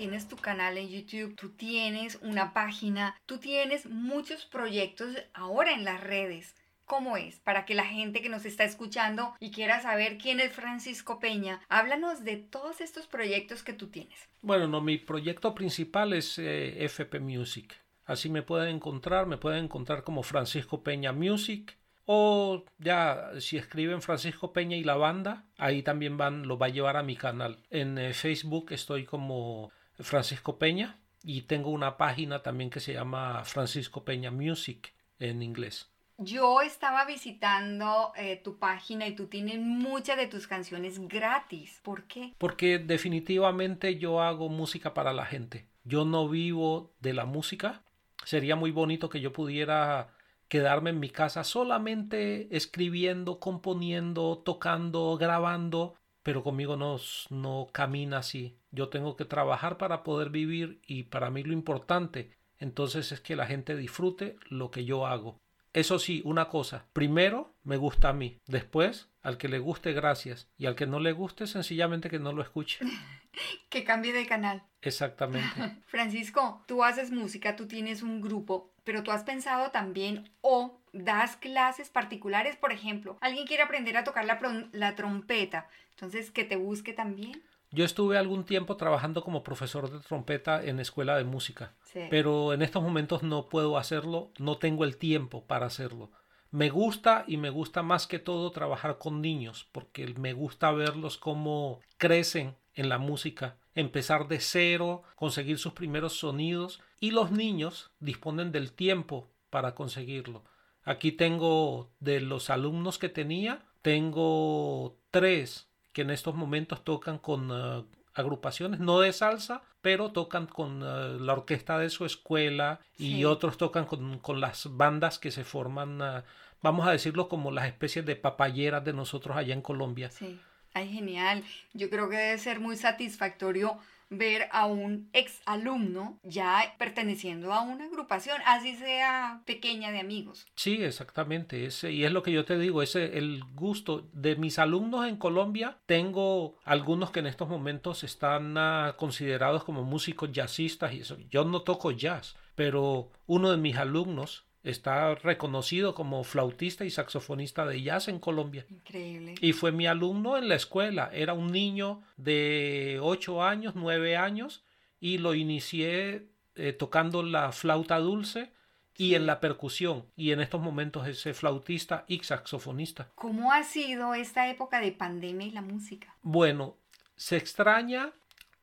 [0.00, 5.84] tienes tu canal en YouTube, tú tienes una página, tú tienes muchos proyectos ahora en
[5.84, 6.56] las redes.
[6.86, 7.38] ¿Cómo es?
[7.40, 11.60] Para que la gente que nos está escuchando y quiera saber quién es Francisco Peña,
[11.68, 14.26] háblanos de todos estos proyectos que tú tienes.
[14.40, 17.78] Bueno, no, mi proyecto principal es eh, FP Music.
[18.06, 21.76] Así me pueden encontrar, me pueden encontrar como Francisco Peña Music
[22.06, 26.70] o ya, si escriben Francisco Peña y la banda, ahí también van, lo va a
[26.70, 27.58] llevar a mi canal.
[27.68, 29.70] En eh, Facebook estoy como
[30.02, 35.90] Francisco Peña y tengo una página también que se llama Francisco Peña Music en inglés.
[36.22, 41.80] Yo estaba visitando eh, tu página y tú tienes muchas de tus canciones gratis.
[41.82, 42.34] ¿Por qué?
[42.36, 45.66] Porque definitivamente yo hago música para la gente.
[45.84, 47.82] Yo no vivo de la música.
[48.24, 50.12] Sería muy bonito que yo pudiera
[50.48, 56.98] quedarme en mi casa solamente escribiendo, componiendo, tocando, grabando, pero conmigo no,
[57.30, 58.58] no camina así.
[58.70, 63.36] Yo tengo que trabajar para poder vivir y para mí lo importante entonces es que
[63.36, 65.40] la gente disfrute lo que yo hago.
[65.72, 70.48] Eso sí, una cosa, primero me gusta a mí, después al que le guste gracias
[70.56, 72.80] y al que no le guste sencillamente que no lo escuche.
[73.70, 74.64] que cambie de canal.
[74.82, 75.76] Exactamente.
[75.86, 81.36] Francisco, tú haces música, tú tienes un grupo, pero tú has pensado también o das
[81.36, 84.40] clases particulares, por ejemplo, alguien quiere aprender a tocar la,
[84.72, 87.42] la trompeta, entonces que te busque también.
[87.72, 91.74] Yo estuve algún tiempo trabajando como profesor de trompeta en escuela de música,
[92.10, 96.10] pero en estos momentos no puedo hacerlo, no tengo el tiempo para hacerlo.
[96.50, 101.16] Me gusta y me gusta más que todo trabajar con niños, porque me gusta verlos
[101.16, 107.92] cómo crecen en la música, empezar de cero, conseguir sus primeros sonidos y los niños
[108.00, 110.42] disponen del tiempo para conseguirlo.
[110.82, 117.50] Aquí tengo de los alumnos que tenía, tengo tres que en estos momentos tocan con
[117.50, 123.24] uh, agrupaciones, no de salsa, pero tocan con uh, la orquesta de su escuela y
[123.24, 126.22] otros tocan con, con, las bandas que se forman, uh,
[126.62, 130.10] vamos a decirlo como las especies de papayeras de nosotros allá en Colombia.
[130.10, 130.38] Sí,
[130.74, 131.44] ay, genial.
[131.72, 133.78] Yo creo que debe ser muy satisfactorio
[134.10, 140.46] ver a un ex alumno ya perteneciendo a una agrupación, así sea pequeña de amigos.
[140.56, 141.64] Sí, exactamente.
[141.64, 145.16] Ese, y es lo que yo te digo, ese el gusto de mis alumnos en
[145.16, 145.78] Colombia.
[145.86, 151.16] Tengo algunos que en estos momentos están ah, considerados como músicos jazzistas y eso.
[151.30, 157.64] Yo no toco jazz, pero uno de mis alumnos Está reconocido como flautista y saxofonista
[157.64, 158.66] de jazz en Colombia.
[158.68, 159.34] Increíble.
[159.40, 161.10] Y fue mi alumno en la escuela.
[161.12, 164.62] Era un niño de 8 años, 9 años,
[165.00, 168.52] y lo inicié eh, tocando la flauta dulce
[168.96, 170.04] y en la percusión.
[170.14, 173.10] Y en estos momentos es flautista y saxofonista.
[173.14, 176.14] ¿Cómo ha sido esta época de pandemia y la música?
[176.20, 176.76] Bueno,
[177.16, 178.12] se extraña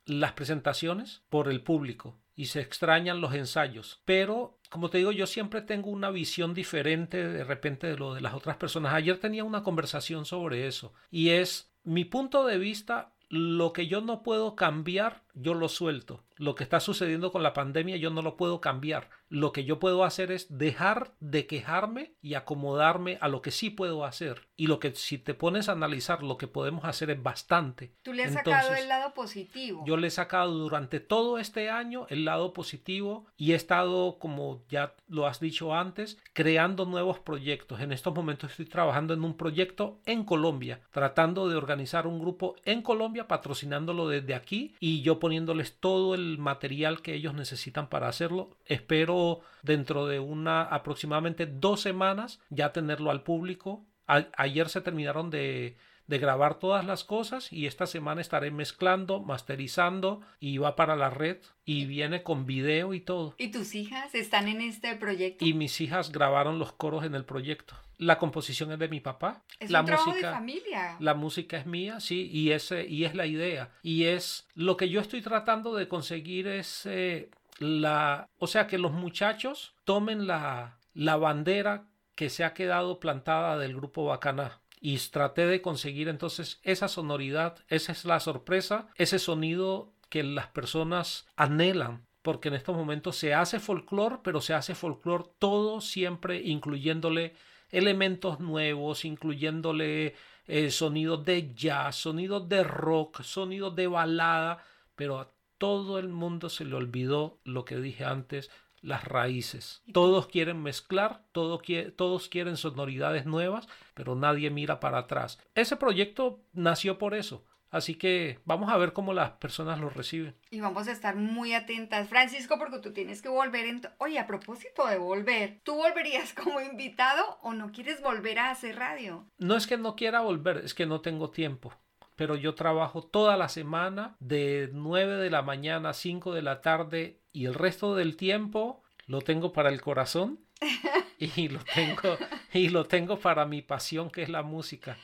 [0.06, 5.28] las presentaciones por el público y se extrañan los ensayos, pero como te digo, yo
[5.28, 8.94] siempre tengo una visión diferente de repente de lo de las otras personas.
[8.94, 14.02] Ayer tenía una conversación sobre eso y es mi punto de vista, lo que yo
[14.02, 16.24] no puedo cambiar, yo lo suelto.
[16.38, 19.10] Lo que está sucediendo con la pandemia yo no lo puedo cambiar.
[19.30, 23.70] Lo que yo puedo hacer es dejar de quejarme y acomodarme a lo que sí
[23.70, 24.48] puedo hacer.
[24.56, 27.94] Y lo que si te pones a analizar lo que podemos hacer es bastante.
[28.04, 29.84] Tú le has sacado el lado positivo.
[29.86, 34.64] Yo le he sacado durante todo este año el lado positivo y he estado, como
[34.70, 37.82] ya lo has dicho antes, creando nuevos proyectos.
[37.82, 42.56] En estos momentos estoy trabajando en un proyecto en Colombia, tratando de organizar un grupo
[42.64, 48.08] en Colombia, patrocinándolo desde aquí y yo poniéndoles todo el material que ellos necesitan para
[48.08, 48.56] hacerlo.
[48.66, 53.86] Espero dentro de una aproximadamente dos semanas ya tenerlo al público.
[54.06, 55.76] ayer se terminaron de,
[56.08, 61.10] de grabar todas las cosas y esta semana estaré mezclando, masterizando y va para la
[61.10, 63.36] red y viene con video y todo.
[63.38, 65.44] ¿Y tus hijas están en este proyecto?
[65.44, 67.76] Y mis hijas grabaron los coros en el proyecto.
[67.98, 69.44] La composición es de mi papá.
[69.60, 70.98] Es la un música, de familia.
[71.00, 73.72] La música es mía, sí, y ese y es la idea.
[73.82, 77.30] Y es lo que yo estoy tratando de conseguir es eh,
[77.60, 81.86] la, o sea, que los muchachos tomen la la bandera
[82.16, 87.64] que se ha quedado plantada del grupo Bacaná y traté de conseguir entonces esa sonoridad,
[87.68, 93.36] esa es la sorpresa, ese sonido que las personas anhelan porque en estos momentos se
[93.36, 97.36] hace folclore, pero se hace folclore todo siempre incluyéndole
[97.72, 100.16] elementos nuevos, incluyéndole
[100.48, 104.64] eh, sonidos de jazz, sonidos de rock, sonidos de balada,
[104.96, 108.50] pero a todo el mundo se le olvidó lo que dije antes,
[108.82, 109.82] las raíces.
[109.92, 115.40] Todos quieren mezclar, todos quieren sonoridades nuevas, pero nadie mira para atrás.
[115.56, 117.44] Ese proyecto nació por eso.
[117.70, 120.36] Así que vamos a ver cómo las personas lo reciben.
[120.50, 123.66] Y vamos a estar muy atentas, Francisco, porque tú tienes que volver.
[123.66, 128.52] En Oye, a propósito de volver, ¿tú volverías como invitado o no quieres volver a
[128.52, 129.26] hacer radio?
[129.38, 131.74] No es que no quiera volver, es que no tengo tiempo.
[132.16, 136.62] Pero yo trabajo toda la semana de 9 de la mañana a 5 de la
[136.62, 140.40] tarde y el resto del tiempo lo tengo para el corazón
[141.20, 142.18] y lo tengo
[142.54, 144.98] y lo tengo para mi pasión que es la música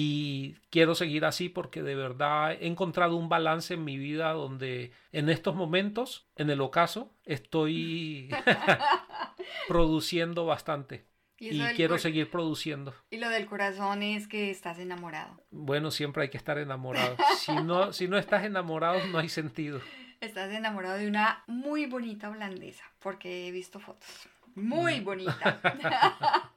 [0.00, 4.92] y quiero seguir así porque de verdad he encontrado un balance en mi vida donde
[5.10, 8.30] en estos momentos en el ocaso estoy
[9.66, 11.08] produciendo bastante
[11.40, 12.94] Y quiero seguir produciendo.
[13.10, 15.42] Y lo del corazón es que estás enamorado.
[15.50, 17.16] Bueno, siempre hay que estar enamorado.
[17.36, 19.80] Si no, si no estás enamorado, no hay sentido.
[20.20, 24.28] Estás enamorado de una muy bonita holandesa, porque he visto fotos.
[24.58, 24.68] Mm.
[24.68, 25.60] Muy bonita.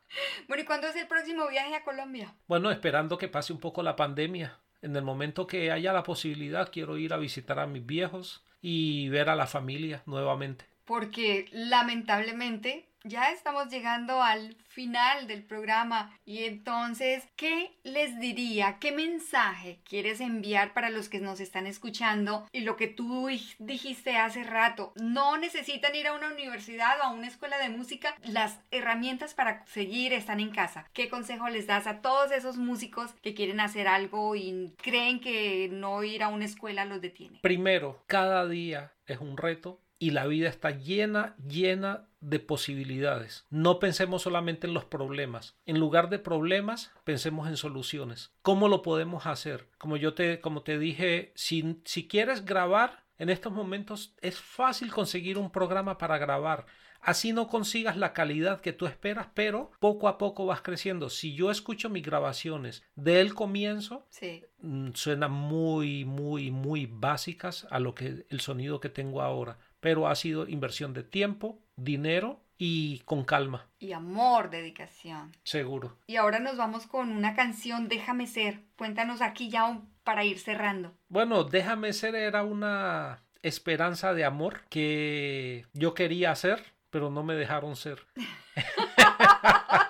[0.48, 2.34] bueno, ¿y cuándo es el próximo viaje a Colombia?
[2.48, 4.60] Bueno, esperando que pase un poco la pandemia.
[4.82, 9.10] En el momento que haya la posibilidad, quiero ir a visitar a mis viejos y
[9.10, 10.66] ver a la familia nuevamente.
[10.86, 18.78] Porque lamentablemente ya estamos llegando al final del programa y entonces, ¿qué les diría?
[18.80, 22.48] ¿Qué mensaje quieres enviar para los que nos están escuchando?
[22.52, 27.04] Y lo que tú dij- dijiste hace rato, no necesitan ir a una universidad o
[27.04, 30.86] a una escuela de música, las herramientas para seguir están en casa.
[30.94, 35.70] ¿Qué consejo les das a todos esos músicos que quieren hacer algo y creen que
[35.72, 37.40] no ir a una escuela los detiene?
[37.42, 43.46] Primero, cada día es un reto y la vida está llena, llena de posibilidades.
[43.52, 45.56] No pensemos solamente en los problemas.
[45.68, 48.32] En lugar de problemas, pensemos en soluciones.
[48.42, 49.68] ¿Cómo lo podemos hacer?
[49.78, 54.92] Como yo te, como te dije, si, si quieres grabar, en estos momentos es fácil
[54.92, 56.66] conseguir un programa para grabar.
[57.00, 61.10] Así no consigas la calidad que tú esperas, pero poco a poco vas creciendo.
[61.12, 64.44] Si yo escucho mis grabaciones del comienzo, Sí.
[64.62, 69.58] mm, suenan muy, muy, muy básicas a lo que el sonido que tengo ahora.
[69.82, 75.36] Pero ha sido inversión de tiempo, dinero y con calma, Y amor, dedicación.
[75.44, 75.98] seguro.
[76.08, 78.62] Y ahora nos vamos con una canción, Déjame ser.
[78.78, 80.94] Cuéntanos aquí ya un- para ir cerrando.
[81.10, 87.34] Bueno, déjame ser era una esperanza de amor que yo quería hacer, pero no me
[87.34, 88.06] dejaron ser.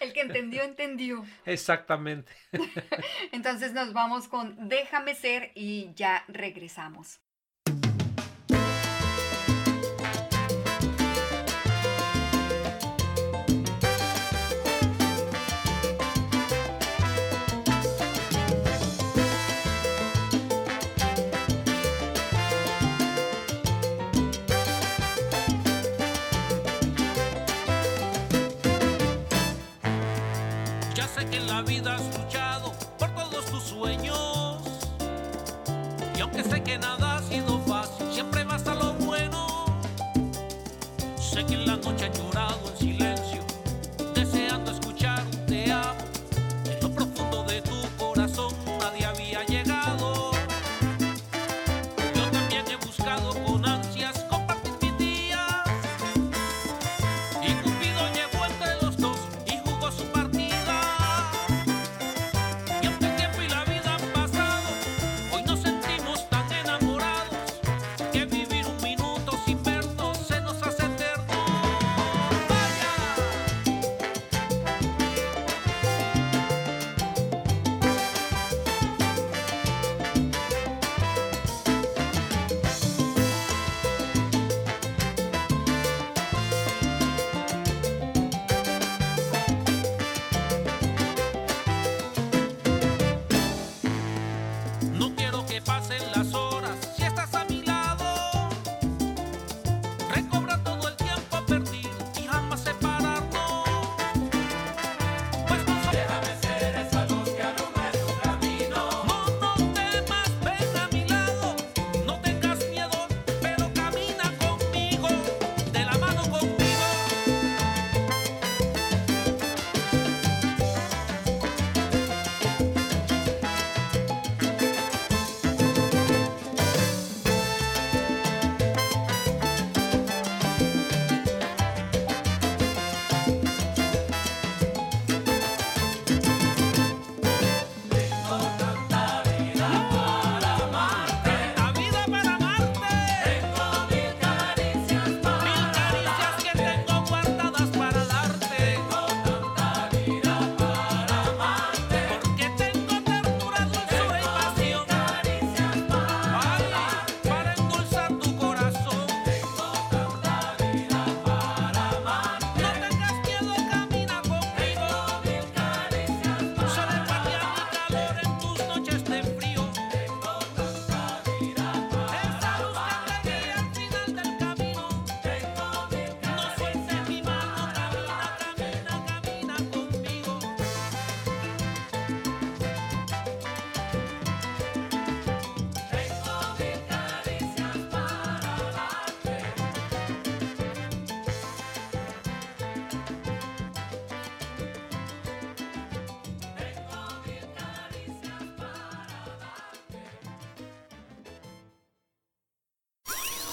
[0.00, 1.24] El que entendió, entendió.
[1.44, 2.32] Exactamente.
[3.32, 7.20] Entonces nos vamos con Déjame ser y ya regresamos.
[31.80, 34.58] Vida has luchado por todos tus sueños.
[36.16, 39.64] Y aunque sé que nada ha sido fácil, siempre basta lo bueno.
[41.18, 42.10] Sé que en la noche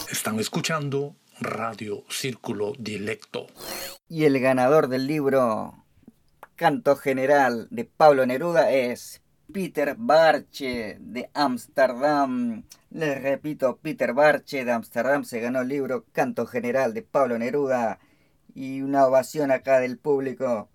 [0.10, 3.48] Están escuchando Radio Círculo Dilecto.
[4.08, 5.84] Y el ganador del libro
[6.56, 12.64] Canto General de Pablo Neruda es Peter Barche de Ámsterdam.
[12.90, 18.00] Les repito, Peter Barche de Ámsterdam se ganó el libro Canto General de Pablo Neruda.
[18.56, 20.70] Y una ovación acá del público.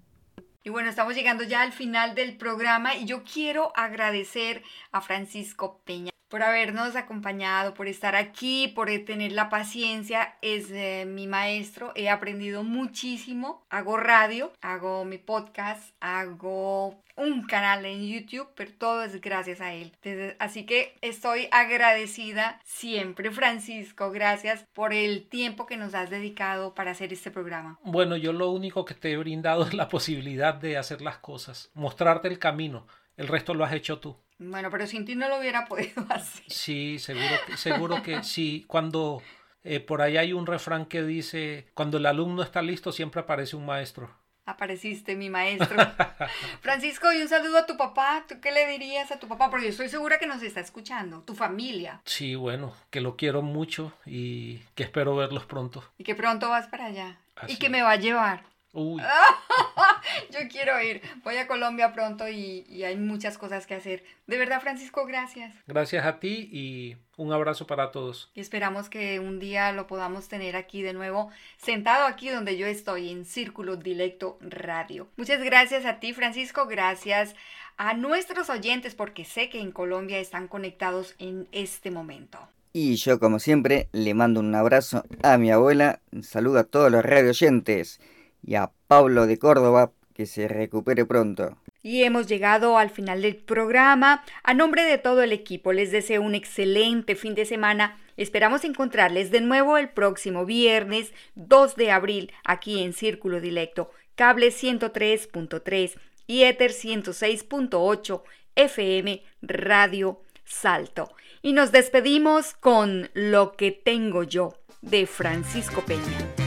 [0.65, 5.81] Y bueno, estamos llegando ya al final del programa y yo quiero agradecer a Francisco
[5.85, 10.35] Peña por habernos acompañado, por estar aquí, por tener la paciencia.
[10.41, 13.67] Es eh, mi maestro, he aprendido muchísimo.
[13.69, 19.75] Hago radio, hago mi podcast, hago un canal en YouTube, pero todo es gracias a
[19.75, 19.93] él.
[20.39, 24.11] así que estoy agradecida siempre, Francisco.
[24.11, 27.79] Gracias por el tiempo que nos has dedicado para hacer este programa.
[27.85, 31.71] Bueno, yo lo único que te he brindado es la posibilidad de hacer las cosas,
[31.75, 32.87] mostrarte el camino.
[33.17, 34.17] El resto lo has hecho tú.
[34.39, 36.43] Bueno, pero sin ti no lo hubiera podido hacer.
[36.49, 38.65] Sí, seguro que, seguro que sí.
[38.67, 39.23] Cuando
[39.65, 43.57] eh, por ahí hay un refrán que dice, cuando el alumno está listo, siempre aparece
[43.57, 44.11] un maestro.
[44.45, 45.77] Apareciste, mi maestro.
[46.61, 48.25] Francisco, y un saludo a tu papá.
[48.29, 49.49] ¿Tú qué le dirías a tu papá?
[49.51, 52.01] Porque yo estoy segura que nos está escuchando, tu familia.
[52.05, 55.85] Sí, bueno, que lo quiero mucho y que espero verlos pronto.
[55.97, 57.19] Y que pronto vas para allá.
[57.47, 58.43] y que me va a llevar.
[58.73, 59.03] Uy.
[60.31, 61.03] Yo quiero ir.
[61.23, 64.03] Voy a Colombia pronto y, hay muchas cosas que hacer.
[64.27, 65.55] De verdad, Francisco, gracias.
[65.67, 68.31] Gracias a ti y un abrazo para todos.
[68.35, 72.67] Y esperamos que un día lo podamos tener aquí de nuevo, sentado aquí donde yo
[72.67, 75.09] estoy, en Círculo Directo Radio.
[75.17, 76.67] Muchas gracias a ti, Francisco.
[76.67, 77.35] Gracias
[77.77, 82.39] a nuestros oyentes porque sé que en Colombia están conectados en este momento.
[82.73, 86.01] Y yo, como siempre, le mando un abrazo a mi abuela.
[86.11, 88.01] Un saludo a todos los radio oyentes
[88.43, 91.57] y a Pablo de Córdoba que se recupere pronto.
[91.83, 94.25] Y hemos llegado al final del programa.
[94.43, 97.99] A nombre de todo el equipo les deseo un excelente fin de semana.
[98.17, 104.49] Esperamos encontrarles de nuevo el próximo viernes 2 de abril aquí en Círculo Dilecto, cable
[104.49, 108.23] 103.3 y Ether 106.8
[108.55, 111.13] FM Radio Salto.
[111.41, 116.42] Y nos despedimos con Lo que tengo yo de Francisco Peña.